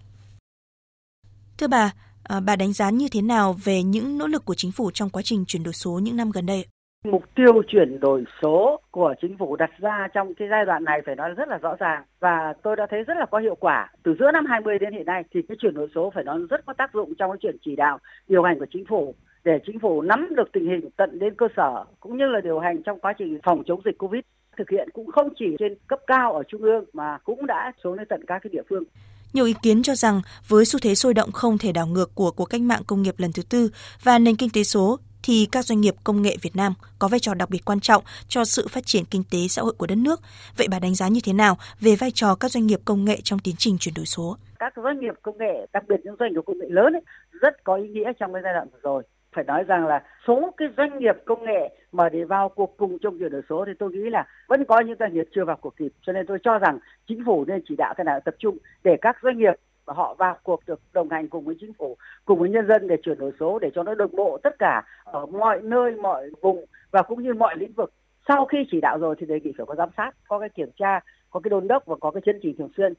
Thưa 1.57 1.67
bà, 1.67 1.91
À, 2.23 2.39
bà 2.39 2.55
đánh 2.55 2.73
giá 2.73 2.89
như 2.89 3.07
thế 3.11 3.21
nào 3.21 3.55
về 3.63 3.83
những 3.83 4.17
nỗ 4.17 4.27
lực 4.27 4.45
của 4.45 4.53
chính 4.53 4.71
phủ 4.71 4.91
trong 4.93 5.09
quá 5.09 5.21
trình 5.25 5.45
chuyển 5.47 5.63
đổi 5.63 5.73
số 5.73 5.99
những 6.03 6.17
năm 6.17 6.31
gần 6.33 6.45
đây? 6.45 6.65
Mục 7.05 7.23
tiêu 7.35 7.61
chuyển 7.67 7.99
đổi 7.99 8.23
số 8.41 8.79
của 8.91 9.13
chính 9.21 9.37
phủ 9.37 9.55
đặt 9.55 9.69
ra 9.79 10.07
trong 10.13 10.33
cái 10.33 10.47
giai 10.51 10.65
đoạn 10.65 10.83
này 10.83 11.01
phải 11.05 11.15
nói 11.15 11.31
rất 11.37 11.47
là 11.47 11.57
rõ 11.57 11.75
ràng 11.79 12.03
và 12.19 12.53
tôi 12.63 12.75
đã 12.75 12.87
thấy 12.89 13.03
rất 13.03 13.17
là 13.17 13.25
có 13.25 13.39
hiệu 13.39 13.55
quả. 13.55 13.91
Từ 14.03 14.15
giữa 14.19 14.31
năm 14.31 14.45
20 14.45 14.79
đến 14.79 14.93
hiện 14.93 15.05
nay 15.05 15.23
thì 15.33 15.41
cái 15.47 15.57
chuyển 15.61 15.73
đổi 15.73 15.87
số 15.95 16.11
phải 16.15 16.23
nói 16.23 16.39
rất 16.49 16.65
có 16.65 16.73
tác 16.73 16.93
dụng 16.93 17.13
trong 17.15 17.31
cái 17.31 17.37
chuyện 17.41 17.57
chỉ 17.65 17.75
đạo 17.75 17.99
điều 18.27 18.43
hành 18.43 18.59
của 18.59 18.65
chính 18.73 18.85
phủ 18.85 19.15
để 19.43 19.59
chính 19.65 19.79
phủ 19.79 20.01
nắm 20.01 20.27
được 20.35 20.51
tình 20.53 20.65
hình 20.69 20.89
tận 20.97 21.19
đến 21.19 21.35
cơ 21.35 21.47
sở 21.57 21.85
cũng 21.99 22.17
như 22.17 22.25
là 22.27 22.41
điều 22.41 22.59
hành 22.59 22.83
trong 22.83 22.99
quá 22.99 23.13
trình 23.17 23.39
phòng 23.43 23.63
chống 23.65 23.81
dịch 23.85 23.97
Covid 23.97 24.21
thực 24.57 24.69
hiện 24.69 24.89
cũng 24.93 25.11
không 25.11 25.29
chỉ 25.39 25.45
trên 25.59 25.75
cấp 25.87 25.99
cao 26.07 26.33
ở 26.33 26.43
trung 26.43 26.61
ương 26.61 26.85
mà 26.93 27.17
cũng 27.23 27.45
đã 27.45 27.71
xuống 27.83 27.97
đến 27.97 28.07
tận 28.09 28.23
các 28.27 28.39
cái 28.43 28.49
địa 28.53 28.61
phương. 28.69 28.83
Nhiều 29.33 29.45
ý 29.45 29.53
kiến 29.61 29.83
cho 29.83 29.95
rằng 29.95 30.21
với 30.47 30.65
xu 30.65 30.79
thế 30.79 30.95
sôi 30.95 31.13
động 31.13 31.31
không 31.31 31.57
thể 31.57 31.71
đảo 31.71 31.87
ngược 31.87 32.15
của 32.15 32.31
cuộc 32.31 32.45
cách 32.45 32.61
mạng 32.61 32.81
công 32.87 33.01
nghiệp 33.01 33.15
lần 33.17 33.31
thứ 33.31 33.43
tư 33.49 33.69
và 34.03 34.19
nền 34.19 34.35
kinh 34.35 34.49
tế 34.49 34.63
số 34.63 34.99
thì 35.23 35.47
các 35.51 35.65
doanh 35.65 35.81
nghiệp 35.81 35.93
công 36.03 36.21
nghệ 36.21 36.35
Việt 36.41 36.55
Nam 36.55 36.73
có 36.99 37.07
vai 37.07 37.19
trò 37.19 37.33
đặc 37.33 37.49
biệt 37.49 37.65
quan 37.65 37.79
trọng 37.79 38.03
cho 38.27 38.45
sự 38.45 38.67
phát 38.67 38.85
triển 38.85 39.03
kinh 39.05 39.23
tế 39.31 39.37
xã 39.49 39.61
hội 39.61 39.73
của 39.77 39.87
đất 39.87 39.97
nước. 39.97 40.19
Vậy 40.57 40.67
bà 40.71 40.79
đánh 40.79 40.95
giá 40.95 41.07
như 41.07 41.19
thế 41.23 41.33
nào 41.33 41.57
về 41.79 41.95
vai 41.95 42.11
trò 42.11 42.35
các 42.35 42.51
doanh 42.51 42.67
nghiệp 42.67 42.79
công 42.85 43.05
nghệ 43.05 43.17
trong 43.23 43.39
tiến 43.39 43.55
trình 43.57 43.77
chuyển 43.79 43.93
đổi 43.95 44.05
số? 44.05 44.37
Các 44.59 44.73
doanh 44.83 44.99
nghiệp 44.99 45.13
công 45.21 45.37
nghệ, 45.37 45.67
đặc 45.73 45.83
biệt 45.87 45.95
những 46.03 46.15
doanh 46.19 46.33
nghiệp 46.33 46.41
công 46.45 46.59
nghệ 46.59 46.67
lớn 46.69 46.93
ấy, 46.93 47.01
rất 47.41 47.63
có 47.63 47.75
ý 47.75 47.87
nghĩa 47.87 48.11
trong 48.19 48.33
cái 48.33 48.41
giai 48.45 48.53
đoạn 48.53 48.67
vừa 48.71 48.79
rồi 48.83 49.03
phải 49.35 49.43
nói 49.43 49.63
rằng 49.63 49.87
là 49.87 50.03
số 50.27 50.51
cái 50.57 50.67
doanh 50.77 50.99
nghiệp 50.99 51.15
công 51.25 51.45
nghệ 51.45 51.82
mà 51.93 52.09
để 52.09 52.23
vào 52.23 52.49
cuộc 52.49 52.77
cùng 52.77 52.97
trong 52.99 53.19
chuyển 53.19 53.31
đổi 53.31 53.41
số 53.49 53.65
thì 53.67 53.71
tôi 53.79 53.91
nghĩ 53.91 54.09
là 54.09 54.25
vẫn 54.47 54.65
có 54.65 54.79
những 54.79 54.95
doanh 54.99 55.13
nghiệp 55.13 55.27
chưa 55.35 55.45
vào 55.45 55.57
cuộc 55.61 55.77
kịp. 55.77 55.91
Cho 56.01 56.13
nên 56.13 56.25
tôi 56.27 56.37
cho 56.43 56.57
rằng 56.57 56.79
chính 57.07 57.23
phủ 57.25 57.45
nên 57.47 57.61
chỉ 57.69 57.75
đạo 57.75 57.93
cái 57.97 58.05
nào 58.05 58.19
tập 58.25 58.35
trung 58.39 58.57
để 58.83 58.97
các 59.01 59.17
doanh 59.23 59.37
nghiệp 59.37 59.53
họ 59.85 60.15
vào 60.19 60.37
cuộc 60.43 60.59
được 60.67 60.79
đồng 60.93 61.09
hành 61.09 61.27
cùng 61.27 61.45
với 61.45 61.55
chính 61.59 61.73
phủ 61.73 61.97
cùng 62.25 62.39
với 62.39 62.49
nhân 62.49 62.67
dân 62.67 62.87
để 62.87 62.95
chuyển 63.03 63.17
đổi 63.17 63.31
số 63.39 63.59
để 63.59 63.71
cho 63.75 63.83
nó 63.83 63.95
đồng 63.95 64.15
bộ 64.15 64.39
tất 64.43 64.55
cả 64.59 64.83
ở 65.03 65.25
mọi 65.25 65.61
nơi 65.61 65.91
mọi 65.91 66.29
vùng 66.41 66.65
và 66.91 67.01
cũng 67.01 67.23
như 67.23 67.33
mọi 67.33 67.55
lĩnh 67.57 67.73
vực. 67.73 67.93
Sau 68.27 68.45
khi 68.45 68.57
chỉ 68.71 68.81
đạo 68.81 68.97
rồi 68.97 69.15
thì 69.19 69.25
đề 69.25 69.39
nghị 69.43 69.51
phải 69.57 69.65
có 69.65 69.75
giám 69.75 69.89
sát 69.97 70.11
có 70.27 70.39
cái 70.39 70.49
kiểm 70.49 70.69
tra 70.79 70.99
có 71.29 71.39
cái 71.39 71.49
đôn 71.49 71.67
đốc 71.67 71.85
và 71.85 71.95
có 72.01 72.11
cái 72.11 72.21
chấn 72.25 72.39
chỉnh 72.43 72.55
thường 72.57 72.71
xuyên. 72.77 72.93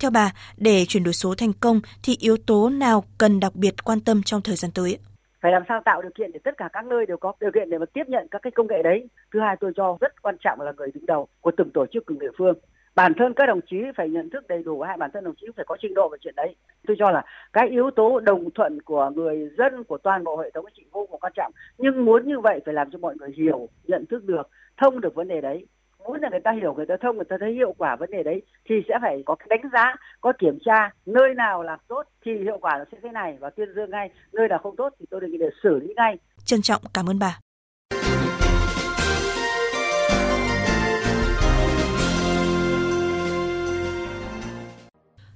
Theo 0.00 0.10
bà, 0.10 0.32
để 0.56 0.84
chuyển 0.88 1.04
đổi 1.04 1.14
số 1.14 1.34
thành 1.38 1.52
công 1.60 1.80
thì 2.02 2.16
yếu 2.20 2.36
tố 2.46 2.68
nào 2.68 3.04
cần 3.18 3.40
đặc 3.40 3.54
biệt 3.54 3.84
quan 3.84 4.00
tâm 4.00 4.22
trong 4.22 4.42
thời 4.42 4.56
gian 4.56 4.70
tới? 4.74 4.98
Phải 5.42 5.52
làm 5.52 5.62
sao 5.68 5.80
tạo 5.84 6.02
điều 6.02 6.10
kiện 6.14 6.32
để 6.32 6.40
tất 6.44 6.56
cả 6.56 6.68
các 6.72 6.86
nơi 6.86 7.06
đều 7.06 7.16
có 7.16 7.32
điều 7.40 7.50
kiện 7.50 7.70
để 7.70 7.78
mà 7.78 7.86
tiếp 7.86 8.04
nhận 8.08 8.28
các 8.30 8.42
cái 8.42 8.50
công 8.50 8.66
nghệ 8.66 8.82
đấy? 8.82 9.08
Thứ 9.32 9.40
hai 9.40 9.56
tôi 9.60 9.72
cho 9.76 9.98
rất 10.00 10.22
quan 10.22 10.36
trọng 10.40 10.60
là 10.60 10.72
người 10.76 10.90
đứng 10.94 11.06
đầu 11.06 11.28
của 11.40 11.50
từng 11.56 11.70
tổ 11.70 11.86
chức, 11.86 12.04
từng 12.06 12.18
địa 12.18 12.30
phương. 12.38 12.54
Bản 12.94 13.12
thân 13.18 13.34
các 13.34 13.46
đồng 13.46 13.60
chí 13.70 13.76
phải 13.96 14.08
nhận 14.08 14.30
thức 14.30 14.48
đầy 14.48 14.62
đủ 14.62 14.80
hay 14.80 14.96
bản 14.96 15.10
thân 15.14 15.24
đồng 15.24 15.34
chí 15.40 15.46
phải 15.56 15.64
có 15.68 15.76
trình 15.80 15.94
độ 15.94 16.08
về 16.08 16.18
chuyện 16.20 16.34
đấy. 16.36 16.54
Tôi 16.86 16.96
cho 16.98 17.10
là 17.10 17.24
cái 17.52 17.68
yếu 17.68 17.90
tố 17.90 18.20
đồng 18.20 18.50
thuận 18.50 18.82
của 18.82 19.10
người 19.14 19.50
dân, 19.58 19.84
của 19.84 19.98
toàn 19.98 20.24
bộ 20.24 20.36
hệ 20.36 20.50
thống 20.50 20.64
chính 20.74 20.88
vô 20.92 21.06
cùng 21.10 21.20
quan 21.20 21.32
trọng. 21.36 21.52
Nhưng 21.78 22.04
muốn 22.04 22.28
như 22.28 22.40
vậy 22.40 22.60
phải 22.64 22.74
làm 22.74 22.90
cho 22.90 22.98
mọi 22.98 23.14
người 23.16 23.30
hiểu, 23.36 23.68
nhận 23.84 24.06
thức 24.06 24.24
được, 24.24 24.50
thông 24.76 25.00
được 25.00 25.14
vấn 25.14 25.28
đề 25.28 25.40
đấy 25.40 25.66
muốn 26.04 26.20
là 26.20 26.28
người 26.30 26.40
ta 26.40 26.52
hiểu 26.52 26.74
người 26.74 26.86
ta 26.86 26.94
thông 27.00 27.16
người 27.16 27.24
ta 27.24 27.36
thấy 27.40 27.52
hiệu 27.52 27.74
quả 27.78 27.96
vấn 27.96 28.10
đề 28.10 28.22
đấy 28.22 28.42
thì 28.68 28.74
sẽ 28.88 28.94
phải 29.02 29.22
có 29.26 29.36
đánh 29.48 29.62
giá 29.72 29.94
có 30.20 30.32
kiểm 30.38 30.58
tra 30.64 30.90
nơi 31.06 31.34
nào 31.34 31.62
làm 31.62 31.78
tốt 31.88 32.02
thì 32.24 32.32
hiệu 32.42 32.58
quả 32.60 32.78
nó 32.78 32.84
sẽ 32.92 32.98
thế 33.02 33.08
này 33.12 33.36
và 33.40 33.50
tuyên 33.50 33.68
dương 33.74 33.90
ngay 33.90 34.10
nơi 34.32 34.48
nào 34.48 34.58
không 34.62 34.76
tốt 34.76 34.94
thì 35.00 35.06
tôi 35.10 35.20
đề 35.20 35.28
nghị 35.28 35.38
để 35.38 35.50
xử 35.62 35.78
lý 35.78 35.94
ngay. 35.96 36.18
Trân 36.44 36.62
trọng 36.62 36.82
cảm 36.94 37.06
ơn 37.06 37.18
bà. 37.18 37.38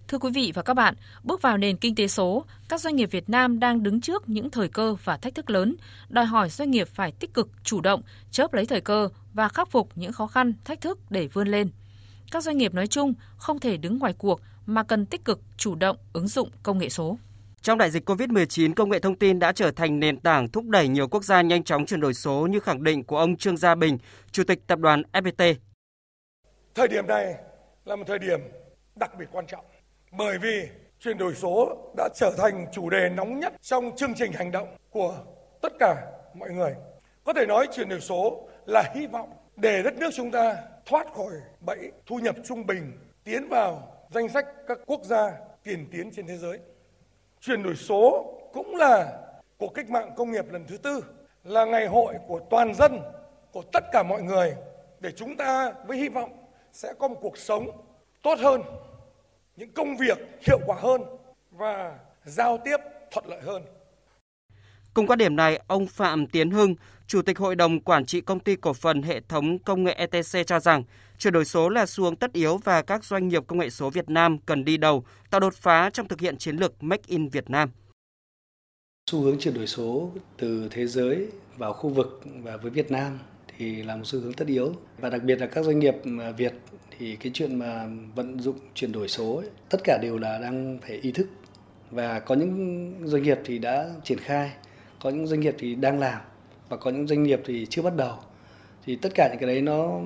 Thưa 0.09 0.19
quý 0.19 0.31
vị 0.35 0.53
và 0.55 0.63
các 0.63 0.75
bạn, 0.75 0.95
bước 1.25 1.43
vào 1.43 1.59
nền 1.59 1.77
kinh 1.77 1.95
tế 1.95 2.07
số, 2.07 2.45
các 2.69 2.81
doanh 2.81 2.97
nghiệp 2.97 3.11
Việt 3.11 3.31
Nam 3.31 3.61
đang 3.61 3.83
đứng 3.83 4.01
trước 4.01 4.29
những 4.29 4.51
thời 4.51 4.69
cơ 4.69 4.97
và 5.05 5.17
thách 5.17 5.35
thức 5.35 5.51
lớn, 5.51 5.77
đòi 6.09 6.25
hỏi 6.25 6.49
doanh 6.49 6.71
nghiệp 6.71 6.89
phải 6.89 7.13
tích 7.13 7.35
cực, 7.35 7.49
chủ 7.63 7.81
động, 7.81 8.03
chớp 8.31 8.55
lấy 8.55 8.67
thời 8.67 8.81
cơ 8.81 9.09
và 9.37 9.49
khắc 9.49 9.71
phục 9.71 9.89
những 9.95 10.13
khó 10.13 10.27
khăn, 10.27 10.53
thách 10.65 10.81
thức 10.81 10.99
để 11.11 11.29
vươn 11.33 11.49
lên. 11.49 11.71
Các 12.33 12.43
doanh 12.43 12.59
nghiệp 12.59 12.75
nói 12.75 12.87
chung 12.87 13.15
không 13.37 13.59
thể 13.59 13.77
đứng 13.77 13.99
ngoài 13.99 14.15
cuộc 14.19 14.41
mà 14.67 14.83
cần 14.83 15.07
tích 15.07 15.25
cực, 15.25 15.41
chủ 15.57 15.75
động 15.75 15.97
ứng 16.13 16.29
dụng 16.29 16.51
công 16.63 16.79
nghệ 16.79 16.89
số. 16.89 17.19
Trong 17.63 17.79
đại 17.79 17.91
dịch 17.91 18.09
COVID-19, 18.09 18.75
công 18.75 18.91
nghệ 18.91 18.99
thông 18.99 19.17
tin 19.17 19.39
đã 19.39 19.53
trở 19.53 19.71
thành 19.71 20.01
nền 20.01 20.21
tảng 20.21 20.49
thúc 20.49 20.65
đẩy 20.69 20.89
nhiều 20.89 21.09
quốc 21.09 21.25
gia 21.25 21.43
nhanh 21.43 21.65
chóng 21.65 21.87
chuyển 21.87 22.01
đổi 22.01 22.15
số 22.15 22.47
như 22.51 22.61
khẳng 22.61 22.85
định 22.85 23.05
của 23.05 23.19
ông 23.19 23.37
Trương 23.37 23.57
Gia 23.57 23.75
Bình, 23.75 23.99
Chủ 24.33 24.45
tịch 24.45 24.67
Tập 24.67 24.79
đoàn 24.79 25.03
FPT. 25.13 25.55
Thời 26.75 26.89
điểm 26.89 27.07
này 27.07 27.35
là 27.85 27.97
một 27.97 28.05
thời 28.07 28.19
điểm 28.19 28.41
đặc 28.95 29.11
biệt 29.19 29.27
quan 29.33 29.47
trọng 29.47 29.65
bởi 30.13 30.39
vì 30.39 30.69
chuyển 31.01 31.19
đổi 31.19 31.35
số 31.35 31.77
đã 31.97 32.09
trở 32.15 32.35
thành 32.39 32.67
chủ 32.73 32.91
đề 32.91 33.09
nóng 33.09 33.41
nhất 33.41 33.55
trong 33.63 33.97
chương 33.97 34.15
trình 34.15 34.33
hành 34.33 34.53
động 34.53 34.69
của 34.91 35.19
tất 35.63 35.73
cả 35.79 36.07
mọi 36.35 36.51
người. 36.51 36.75
Có 37.25 37.33
thể 37.33 37.47
nói 37.47 37.69
chuyển 37.77 37.89
đổi 37.89 38.01
số 38.01 38.49
là 38.67 38.93
hy 38.95 39.07
vọng 39.07 39.31
để 39.57 39.83
đất 39.83 39.95
nước 39.99 40.11
chúng 40.15 40.31
ta 40.31 40.57
thoát 40.87 41.15
khỏi 41.15 41.33
bẫy 41.61 41.93
thu 42.07 42.17
nhập 42.17 42.37
trung 42.45 42.67
bình, 42.67 42.93
tiến 43.25 43.49
vào 43.49 43.93
danh 44.11 44.29
sách 44.29 44.47
các 44.69 44.79
quốc 44.87 45.05
gia 45.05 45.33
tiền 45.63 45.89
tiến 45.93 46.11
trên 46.11 46.27
thế 46.27 46.37
giới. 46.37 46.59
Chuyển 47.41 47.63
đổi 47.63 47.77
số 47.77 48.33
cũng 48.53 48.77
là 48.77 49.23
cuộc 49.59 49.75
cách 49.75 49.91
mạng 49.91 50.11
công 50.17 50.33
nghiệp 50.33 50.45
lần 50.51 50.65
thứ 50.69 50.77
tư, 50.77 51.05
là 51.45 51.65
ngày 51.65 51.87
hội 51.87 52.15
của 52.27 52.41
toàn 52.51 52.75
dân, 52.75 53.01
của 53.53 53.63
tất 53.73 53.85
cả 53.93 54.03
mọi 54.03 54.23
người 54.23 54.55
để 55.01 55.13
chúng 55.17 55.37
ta 55.37 55.73
với 55.87 55.99
hy 55.99 56.09
vọng 56.09 56.31
sẽ 56.73 56.93
có 56.99 57.09
một 57.09 57.17
cuộc 57.21 57.39
sống 57.39 57.71
tốt 58.23 58.39
hơn, 58.39 58.63
những 59.57 59.73
công 59.73 59.97
việc 59.97 60.19
hiệu 60.47 60.59
quả 60.67 60.77
hơn 60.81 61.03
và 61.51 61.99
giao 62.25 62.59
tiếp 62.59 62.77
thuận 63.11 63.27
lợi 63.27 63.41
hơn. 63.41 63.63
Cùng 64.97 65.07
quan 65.07 65.19
điểm 65.19 65.37
này, 65.37 65.61
ông 65.67 65.87
Phạm 65.87 66.27
Tiến 66.27 66.51
Hưng, 66.51 66.75
Chủ 67.07 67.23
tịch 67.23 67.39
Hội 67.39 67.57
đồng 67.57 67.81
Quản 67.81 68.07
trị 68.07 68.21
Công 68.21 68.41
ty 68.41 68.57
Cổ 68.57 68.73
phần 68.73 69.03
Hệ 69.03 69.21
thống 69.29 69.59
Công 69.59 69.85
nghệ 69.85 69.93
ETC 69.93 70.47
cho 70.47 70.61
rằng, 70.61 70.83
chuyển 71.19 71.33
đổi 71.33 71.45
số 71.45 71.69
là 71.69 71.87
xu 71.87 72.05
hướng 72.05 72.17
tất 72.17 72.33
yếu 72.33 72.57
và 72.65 72.83
các 72.83 73.05
doanh 73.05 73.29
nghiệp 73.29 73.43
công 73.47 73.59
nghệ 73.59 73.71
số 73.71 73.91
Việt 73.91 74.11
Nam 74.11 74.39
cần 74.39 74.65
đi 74.65 74.77
đầu, 74.77 75.05
tạo 75.31 75.41
đột 75.41 75.55
phá 75.55 75.91
trong 75.91 76.09
thực 76.09 76.21
hiện 76.21 76.37
chiến 76.39 76.57
lược 76.57 76.83
Make 76.83 77.03
in 77.07 77.29
Việt 77.29 77.51
Nam. 77.51 77.71
Xu 79.11 79.21
hướng 79.21 79.39
chuyển 79.39 79.55
đổi 79.55 79.67
số 79.67 80.11
từ 80.37 80.69
thế 80.71 80.87
giới 80.87 81.27
vào 81.57 81.73
khu 81.73 81.91
vực 81.91 82.23
và 82.43 82.57
với 82.57 82.71
Việt 82.71 82.91
Nam 82.91 83.19
thì 83.57 83.83
là 83.83 83.97
một 83.97 84.05
xu 84.05 84.21
hướng 84.21 84.33
tất 84.33 84.49
yếu 84.49 84.75
và 84.99 85.11
đặc 85.11 85.23
biệt 85.23 85.41
là 85.41 85.47
các 85.47 85.65
doanh 85.65 85.79
nghiệp 85.79 85.95
à, 86.21 86.31
Việt 86.31 86.55
thì 86.99 87.17
cái 87.17 87.33
chuyện 87.35 87.59
mà 87.59 87.89
vận 88.15 88.41
dụng 88.41 88.59
chuyển 88.75 88.93
đổi 88.93 89.09
số 89.09 89.37
ấy, 89.37 89.49
tất 89.69 89.79
cả 89.85 89.99
đều 90.03 90.19
là 90.19 90.39
đang 90.39 90.79
phải 90.83 90.97
ý 90.97 91.13
thức 91.13 91.27
và 91.91 92.21
có 92.21 92.35
những 92.35 92.93
doanh 93.05 93.23
nghiệp 93.23 93.39
thì 93.45 93.59
đã 93.59 93.91
triển 94.05 94.19
khai 94.19 94.53
có 95.01 95.11
những 95.11 95.27
doanh 95.27 95.41
nghiệp 95.41 95.55
thì 95.59 95.75
đang 95.75 95.99
làm 95.99 96.21
và 96.69 96.77
có 96.77 96.91
những 96.91 97.07
doanh 97.07 97.23
nghiệp 97.23 97.41
thì 97.45 97.67
chưa 97.71 97.83
bắt 97.83 97.97
đầu 97.97 98.15
thì 98.87 98.97
tất 98.97 99.13
cả 99.15 99.29
những 99.31 99.41
cái 99.41 99.47
đấy 99.47 99.63
nó 99.63 100.01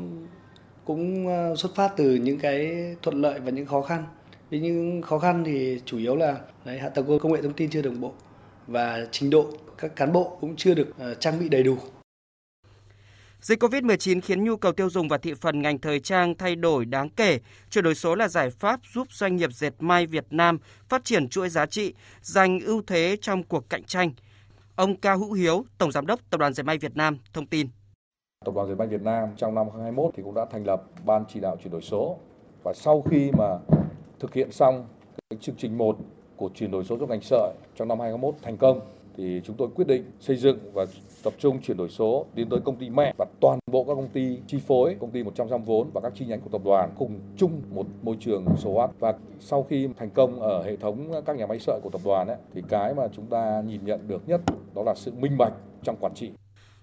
cũng 0.84 1.28
ờ, 1.28 1.56
xuất 1.56 1.74
phát 1.74 1.92
từ 1.96 2.14
những 2.14 2.38
cái 2.38 2.70
thuận 3.02 3.22
lợi 3.22 3.40
và 3.40 3.50
những 3.50 3.66
khó 3.66 3.82
khăn 3.82 4.04
vì 4.50 4.60
những 4.60 5.02
khó 5.02 5.18
khăn 5.18 5.42
thì 5.46 5.80
chủ 5.84 5.98
yếu 5.98 6.16
là 6.16 6.36
đấy, 6.64 6.78
hạ 6.78 6.88
tầng 6.88 7.18
công 7.18 7.32
nghệ 7.32 7.42
thông 7.42 7.52
tin 7.52 7.70
chưa 7.70 7.82
đồng 7.82 8.00
bộ 8.00 8.12
và 8.66 9.06
trình 9.10 9.30
độ 9.30 9.46
các 9.78 9.96
cán 9.96 10.12
bộ 10.12 10.36
cũng 10.40 10.56
chưa 10.56 10.74
được 10.74 10.88
ờ, 10.98 11.14
trang 11.14 11.38
bị 11.40 11.48
đầy 11.48 11.62
đủ 11.62 11.76
Dịch 13.40 13.62
COVID-19 13.62 14.20
khiến 14.20 14.44
nhu 14.44 14.56
cầu 14.56 14.72
tiêu 14.72 14.90
dùng 14.90 15.08
và 15.08 15.18
thị 15.18 15.34
phần 15.34 15.62
ngành 15.62 15.78
thời 15.78 16.00
trang 16.00 16.34
thay 16.34 16.56
đổi 16.56 16.84
đáng 16.84 17.08
kể. 17.08 17.38
Chuyển 17.70 17.84
đổi 17.84 17.94
số 17.94 18.14
là 18.14 18.28
giải 18.28 18.50
pháp 18.50 18.80
giúp 18.94 19.12
doanh 19.12 19.36
nghiệp 19.36 19.52
dệt 19.52 19.72
may 19.78 20.06
Việt 20.06 20.26
Nam 20.30 20.58
phát 20.88 21.04
triển 21.04 21.28
chuỗi 21.28 21.48
giá 21.48 21.66
trị, 21.66 21.94
giành 22.22 22.60
ưu 22.60 22.82
thế 22.86 23.16
trong 23.20 23.42
cuộc 23.42 23.70
cạnh 23.70 23.84
tranh. 23.84 24.12
Ông 24.80 24.96
Cao 24.96 25.18
Hữu 25.18 25.32
Hiếu, 25.32 25.64
Tổng 25.78 25.92
Giám 25.92 26.06
đốc 26.06 26.20
Tập 26.30 26.40
đoàn 26.40 26.52
Dệt 26.52 26.62
may 26.62 26.78
Việt 26.78 26.96
Nam 26.96 27.18
thông 27.32 27.46
tin. 27.46 27.68
Tập 28.44 28.54
đoàn 28.54 28.68
Dệt 28.68 28.74
may 28.74 28.86
Việt 28.86 29.02
Nam 29.02 29.28
trong 29.36 29.54
năm 29.54 29.66
2021 29.66 30.10
thì 30.16 30.22
cũng 30.22 30.34
đã 30.34 30.44
thành 30.44 30.64
lập 30.64 30.82
ban 31.04 31.24
chỉ 31.28 31.40
đạo 31.40 31.56
chuyển 31.62 31.72
đổi 31.72 31.82
số 31.82 32.18
và 32.62 32.72
sau 32.74 33.02
khi 33.10 33.30
mà 33.38 33.58
thực 34.18 34.34
hiện 34.34 34.52
xong 34.52 34.86
cái 35.30 35.38
chương 35.40 35.54
trình 35.58 35.78
1 35.78 35.96
của 36.36 36.50
chuyển 36.54 36.70
đổi 36.70 36.84
số 36.84 36.96
trong 36.98 37.08
ngành 37.10 37.20
sợi 37.20 37.52
trong 37.76 37.88
năm 37.88 38.00
2021 38.00 38.42
thành 38.42 38.56
công 38.56 38.80
thì 39.20 39.40
chúng 39.44 39.56
tôi 39.56 39.68
quyết 39.74 39.86
định 39.86 40.04
xây 40.20 40.36
dựng 40.36 40.58
và 40.72 40.86
tập 41.22 41.32
trung 41.38 41.60
chuyển 41.62 41.76
đổi 41.76 41.88
số 41.88 42.26
đến 42.34 42.48
tới 42.48 42.60
công 42.64 42.76
ty 42.76 42.90
mẹ 42.90 43.14
và 43.18 43.26
toàn 43.40 43.58
bộ 43.72 43.84
các 43.84 43.94
công 43.94 44.08
ty 44.08 44.38
chi 44.46 44.58
phối, 44.66 44.96
công 45.00 45.10
ty 45.10 45.22
100% 45.22 45.58
vốn 45.58 45.90
và 45.94 46.00
các 46.00 46.12
chi 46.14 46.26
nhánh 46.26 46.40
của 46.40 46.48
tập 46.52 46.60
đoàn 46.64 46.90
cùng 46.98 47.20
chung 47.36 47.62
một 47.70 47.86
môi 48.02 48.16
trường 48.20 48.44
số 48.58 48.72
hóa 48.74 48.88
và 48.98 49.14
sau 49.40 49.66
khi 49.70 49.88
thành 49.98 50.10
công 50.10 50.40
ở 50.40 50.62
hệ 50.62 50.76
thống 50.76 51.22
các 51.26 51.36
nhà 51.36 51.46
máy 51.46 51.58
sợi 51.58 51.80
của 51.82 51.90
tập 51.90 52.00
đoàn 52.04 52.28
ấy, 52.28 52.36
thì 52.54 52.62
cái 52.68 52.94
mà 52.94 53.02
chúng 53.16 53.26
ta 53.26 53.62
nhìn 53.66 53.80
nhận 53.84 54.08
được 54.08 54.28
nhất 54.28 54.40
đó 54.74 54.82
là 54.86 54.94
sự 54.96 55.12
minh 55.12 55.38
bạch 55.38 55.52
trong 55.82 55.96
quản 56.00 56.14
trị. 56.14 56.30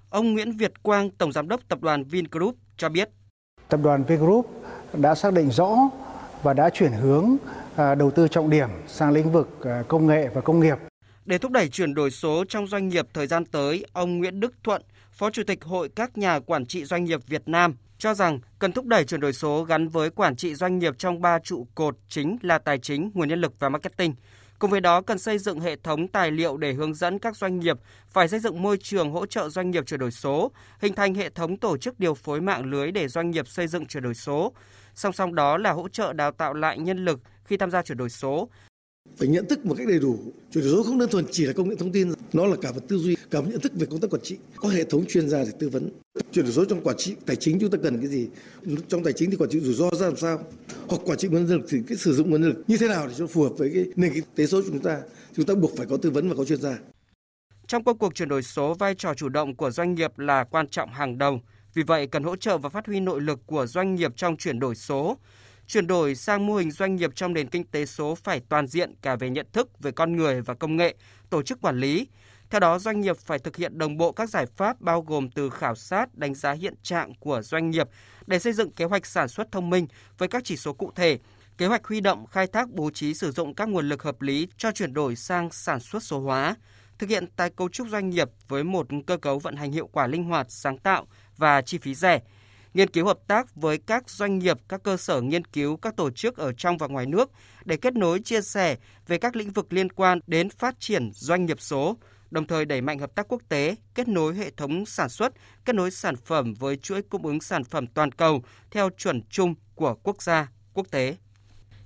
Ông 0.09 0.33
Nguyễn 0.33 0.51
Việt 0.51 0.83
Quang, 0.83 1.09
Tổng 1.09 1.31
Giám 1.31 1.47
đốc 1.47 1.61
Tập 1.67 1.81
đoàn 1.81 2.03
Vingroup 2.03 2.55
cho 2.77 2.89
biết. 2.89 3.09
Tập 3.69 3.79
đoàn 3.83 4.03
Vingroup 4.03 4.45
đã 4.93 5.15
xác 5.15 5.33
định 5.33 5.51
rõ 5.51 5.75
và 6.43 6.53
đã 6.53 6.69
chuyển 6.69 6.91
hướng 6.91 7.35
à, 7.75 7.95
đầu 7.95 8.11
tư 8.11 8.27
trọng 8.27 8.49
điểm 8.49 8.69
sang 8.87 9.11
lĩnh 9.11 9.31
vực 9.31 9.49
à, 9.65 9.83
công 9.87 10.07
nghệ 10.07 10.27
và 10.33 10.41
công 10.41 10.59
nghiệp 10.59 10.77
để 11.27 11.37
thúc 11.37 11.51
đẩy 11.51 11.69
chuyển 11.69 11.93
đổi 11.93 12.11
số 12.11 12.43
trong 12.49 12.67
doanh 12.67 12.87
nghiệp 12.87 13.07
thời 13.13 13.27
gian 13.27 13.45
tới, 13.45 13.85
ông 13.93 14.17
Nguyễn 14.17 14.39
Đức 14.39 14.53
Thuận, 14.63 14.81
Phó 15.11 15.29
Chủ 15.29 15.43
tịch 15.43 15.63
Hội 15.63 15.89
các 15.95 16.17
nhà 16.17 16.39
quản 16.39 16.65
trị 16.65 16.85
doanh 16.85 17.03
nghiệp 17.03 17.19
Việt 17.27 17.41
Nam 17.45 17.75
cho 17.97 18.13
rằng 18.13 18.39
cần 18.59 18.71
thúc 18.71 18.85
đẩy 18.85 19.05
chuyển 19.05 19.19
đổi 19.19 19.33
số 19.33 19.63
gắn 19.63 19.87
với 19.87 20.09
quản 20.09 20.35
trị 20.35 20.55
doanh 20.55 20.79
nghiệp 20.79 20.93
trong 20.97 21.21
ba 21.21 21.39
trụ 21.39 21.67
cột 21.75 21.97
chính 22.09 22.37
là 22.41 22.57
tài 22.57 22.77
chính, 22.77 23.11
nguồn 23.13 23.29
nhân 23.29 23.41
lực 23.41 23.53
và 23.59 23.69
marketing. 23.69 24.15
Cùng 24.59 24.71
với 24.71 24.81
đó, 24.81 25.01
cần 25.01 25.19
xây 25.19 25.37
dựng 25.37 25.59
hệ 25.59 25.75
thống 25.75 26.07
tài 26.07 26.31
liệu 26.31 26.57
để 26.57 26.73
hướng 26.73 26.93
dẫn 26.93 27.19
các 27.19 27.35
doanh 27.37 27.59
nghiệp 27.59 27.77
phải 28.09 28.27
xây 28.27 28.39
dựng 28.39 28.61
môi 28.61 28.77
trường 28.77 29.11
hỗ 29.11 29.25
trợ 29.25 29.49
doanh 29.49 29.71
nghiệp 29.71 29.83
chuyển 29.87 29.99
đổi 29.99 30.11
số, 30.11 30.51
hình 30.79 30.93
thành 30.93 31.13
hệ 31.13 31.29
thống 31.29 31.57
tổ 31.57 31.77
chức 31.77 31.99
điều 31.99 32.13
phối 32.13 32.41
mạng 32.41 32.65
lưới 32.65 32.91
để 32.91 33.07
doanh 33.07 33.31
nghiệp 33.31 33.47
xây 33.47 33.67
dựng 33.67 33.85
chuyển 33.85 34.03
đổi 34.03 34.13
số. 34.13 34.53
Song 34.95 35.13
song 35.13 35.35
đó 35.35 35.57
là 35.57 35.71
hỗ 35.71 35.89
trợ 35.89 36.13
đào 36.13 36.31
tạo 36.31 36.53
lại 36.53 36.79
nhân 36.79 37.05
lực 37.05 37.19
khi 37.43 37.57
tham 37.57 37.71
gia 37.71 37.81
chuyển 37.81 37.97
đổi 37.97 38.09
số, 38.09 38.49
phải 39.17 39.27
nhận 39.27 39.47
thức 39.47 39.65
một 39.65 39.75
cách 39.77 39.87
đầy 39.87 39.99
đủ. 39.99 40.19
Chuyển 40.51 40.63
đổi 40.63 40.73
số 40.73 40.83
không 40.83 40.99
đơn 40.99 41.09
thuần 41.09 41.25
chỉ 41.31 41.45
là 41.45 41.53
công 41.53 41.69
nghệ 41.69 41.75
thông 41.75 41.91
tin, 41.91 42.11
nó 42.33 42.45
là 42.45 42.55
cả 42.61 42.71
một 42.71 42.79
tư 42.87 42.97
duy, 42.97 43.15
cả 43.31 43.41
một 43.41 43.47
nhận 43.51 43.59
thức 43.59 43.71
về 43.75 43.85
công 43.85 43.99
tác 43.99 44.11
quản 44.11 44.21
trị. 44.21 44.37
Có 44.55 44.69
hệ 44.69 44.83
thống 44.83 45.05
chuyên 45.05 45.29
gia 45.29 45.43
để 45.43 45.51
tư 45.59 45.69
vấn. 45.69 45.89
Chuyển 46.31 46.45
đổi 46.45 46.53
số 46.53 46.65
trong 46.65 46.81
quản 46.83 46.97
trị, 46.97 47.15
tài 47.25 47.35
chính 47.35 47.59
chúng 47.59 47.69
ta 47.69 47.77
cần 47.83 47.97
cái 47.97 48.07
gì? 48.07 48.27
Trong 48.87 49.03
tài 49.03 49.13
chính 49.13 49.31
thì 49.31 49.37
quản 49.37 49.49
trị 49.49 49.59
rủi 49.59 49.73
ro 49.73 49.89
ra 49.91 50.05
làm 50.07 50.17
sao? 50.17 50.43
Hoặc 50.87 51.01
quản 51.05 51.17
trị 51.17 51.27
nguồn 51.27 51.45
nhân 51.45 51.57
lực 51.57 51.65
thì 51.69 51.77
cái 51.87 51.97
sử 51.97 52.13
dụng 52.13 52.29
nguồn 52.29 52.41
nhân 52.41 52.49
lực 52.49 52.63
như 52.67 52.77
thế 52.77 52.87
nào 52.87 53.07
để 53.07 53.13
cho 53.17 53.27
phù 53.27 53.43
hợp 53.43 53.53
với 53.57 53.71
cái 53.73 53.85
nền 53.95 54.13
kinh 54.13 54.23
tế 54.35 54.47
số 54.47 54.61
của 54.61 54.67
chúng 54.67 54.79
ta? 54.79 55.01
Chúng 55.35 55.45
ta 55.45 55.55
buộc 55.55 55.77
phải 55.77 55.85
có 55.85 55.97
tư 55.97 56.09
vấn 56.09 56.29
và 56.29 56.35
có 56.35 56.45
chuyên 56.45 56.61
gia. 56.61 56.77
Trong 57.67 57.83
công 57.83 57.97
cuộc 57.97 58.15
chuyển 58.15 58.29
đổi 58.29 58.43
số, 58.43 58.73
vai 58.73 58.95
trò 58.95 59.13
chủ 59.13 59.29
động 59.29 59.55
của 59.55 59.71
doanh 59.71 59.95
nghiệp 59.95 60.19
là 60.19 60.43
quan 60.43 60.67
trọng 60.67 60.89
hàng 60.93 61.17
đầu. 61.17 61.41
Vì 61.73 61.83
vậy, 61.83 62.07
cần 62.07 62.23
hỗ 62.23 62.35
trợ 62.35 62.57
và 62.57 62.69
phát 62.69 62.87
huy 62.87 62.99
nội 62.99 63.21
lực 63.21 63.39
của 63.45 63.67
doanh 63.67 63.95
nghiệp 63.95 64.11
trong 64.15 64.37
chuyển 64.37 64.59
đổi 64.59 64.75
số. 64.75 65.17
Chuyển 65.67 65.87
đổi 65.87 66.15
sang 66.15 66.45
mô 66.45 66.55
hình 66.55 66.71
doanh 66.71 66.95
nghiệp 66.95 67.11
trong 67.15 67.33
nền 67.33 67.47
kinh 67.47 67.63
tế 67.63 67.85
số 67.85 68.15
phải 68.15 68.41
toàn 68.49 68.67
diện 68.67 68.93
cả 69.01 69.15
về 69.15 69.29
nhận 69.29 69.45
thức, 69.53 69.79
về 69.79 69.91
con 69.91 70.15
người 70.15 70.41
và 70.41 70.53
công 70.53 70.77
nghệ, 70.77 70.95
tổ 71.29 71.43
chức 71.43 71.61
quản 71.61 71.79
lý. 71.79 72.07
Theo 72.49 72.59
đó, 72.59 72.79
doanh 72.79 73.01
nghiệp 73.01 73.17
phải 73.17 73.39
thực 73.39 73.55
hiện 73.55 73.77
đồng 73.77 73.97
bộ 73.97 74.11
các 74.11 74.29
giải 74.29 74.45
pháp 74.45 74.81
bao 74.81 75.01
gồm 75.01 75.29
từ 75.29 75.49
khảo 75.49 75.75
sát, 75.75 76.15
đánh 76.15 76.35
giá 76.35 76.51
hiện 76.51 76.73
trạng 76.83 77.13
của 77.19 77.41
doanh 77.41 77.69
nghiệp 77.69 77.89
để 78.27 78.39
xây 78.39 78.53
dựng 78.53 78.71
kế 78.71 78.85
hoạch 78.85 79.05
sản 79.05 79.27
xuất 79.27 79.51
thông 79.51 79.69
minh 79.69 79.87
với 80.17 80.27
các 80.27 80.43
chỉ 80.45 80.57
số 80.57 80.73
cụ 80.73 80.91
thể, 80.95 81.19
kế 81.57 81.65
hoạch 81.65 81.85
huy 81.85 82.01
động, 82.01 82.25
khai 82.25 82.47
thác, 82.47 82.69
bố 82.69 82.89
trí 82.89 83.13
sử 83.13 83.31
dụng 83.31 83.55
các 83.55 83.69
nguồn 83.69 83.89
lực 83.89 84.03
hợp 84.03 84.21
lý 84.21 84.47
cho 84.57 84.71
chuyển 84.71 84.93
đổi 84.93 85.15
sang 85.15 85.51
sản 85.51 85.79
xuất 85.79 86.03
số 86.03 86.19
hóa, 86.19 86.55
thực 86.99 87.09
hiện 87.09 87.27
tái 87.35 87.49
cấu 87.49 87.69
trúc 87.69 87.87
doanh 87.87 88.09
nghiệp 88.09 88.29
với 88.47 88.63
một 88.63 88.87
cơ 89.07 89.17
cấu 89.17 89.39
vận 89.39 89.55
hành 89.55 89.71
hiệu 89.71 89.87
quả 89.87 90.07
linh 90.07 90.23
hoạt, 90.23 90.47
sáng 90.49 90.77
tạo 90.77 91.07
và 91.37 91.61
chi 91.61 91.77
phí 91.77 91.95
rẻ– 91.95 92.21
nghiên 92.77 92.89
cứu 92.89 93.05
hợp 93.05 93.19
tác 93.27 93.55
với 93.55 93.77
các 93.77 94.09
doanh 94.09 94.39
nghiệp, 94.39 94.57
các 94.67 94.83
cơ 94.83 94.97
sở 94.97 95.21
nghiên 95.21 95.45
cứu, 95.45 95.77
các 95.77 95.95
tổ 95.95 96.11
chức 96.11 96.37
ở 96.37 96.53
trong 96.53 96.77
và 96.77 96.87
ngoài 96.87 97.05
nước 97.05 97.31
để 97.65 97.77
kết 97.77 97.95
nối 97.95 98.19
chia 98.19 98.41
sẻ 98.41 98.77
về 99.07 99.17
các 99.17 99.35
lĩnh 99.35 99.51
vực 99.51 99.73
liên 99.73 99.89
quan 99.89 100.19
đến 100.27 100.49
phát 100.49 100.79
triển 100.79 101.11
doanh 101.13 101.45
nghiệp 101.45 101.61
số, 101.61 101.97
đồng 102.31 102.47
thời 102.47 102.65
đẩy 102.65 102.81
mạnh 102.81 102.99
hợp 102.99 103.15
tác 103.15 103.27
quốc 103.27 103.41
tế, 103.49 103.75
kết 103.95 104.07
nối 104.07 104.35
hệ 104.35 104.51
thống 104.57 104.85
sản 104.85 105.09
xuất, 105.09 105.33
kết 105.65 105.75
nối 105.75 105.91
sản 105.91 106.15
phẩm 106.15 106.53
với 106.53 106.77
chuỗi 106.77 107.01
cung 107.01 107.25
ứng 107.25 107.41
sản 107.41 107.63
phẩm 107.63 107.87
toàn 107.87 108.11
cầu 108.11 108.43
theo 108.71 108.89
chuẩn 108.97 109.21
chung 109.29 109.55
của 109.75 109.95
quốc 110.03 110.21
gia, 110.21 110.51
quốc 110.73 110.87
tế. 110.91 111.15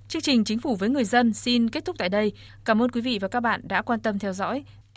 Chương 0.08 0.22
trình 0.22 0.44
Chính 0.44 0.58
phủ 0.58 0.76
với 0.76 0.88
người 0.88 1.04
dân 1.04 1.32
xin 1.32 1.70
kết 1.70 1.84
thúc 1.84 1.96
tại 1.98 2.08
đây. 2.08 2.32
Cảm 2.64 2.82
ơn 2.82 2.90
quý 2.90 3.00
vị 3.00 3.18
và 3.18 3.28
các 3.28 3.40
bạn 3.40 3.60
đã 3.64 3.82
quan 3.82 4.00
tâm 4.00 4.18
theo 4.18 4.32
dõi. 4.32 4.64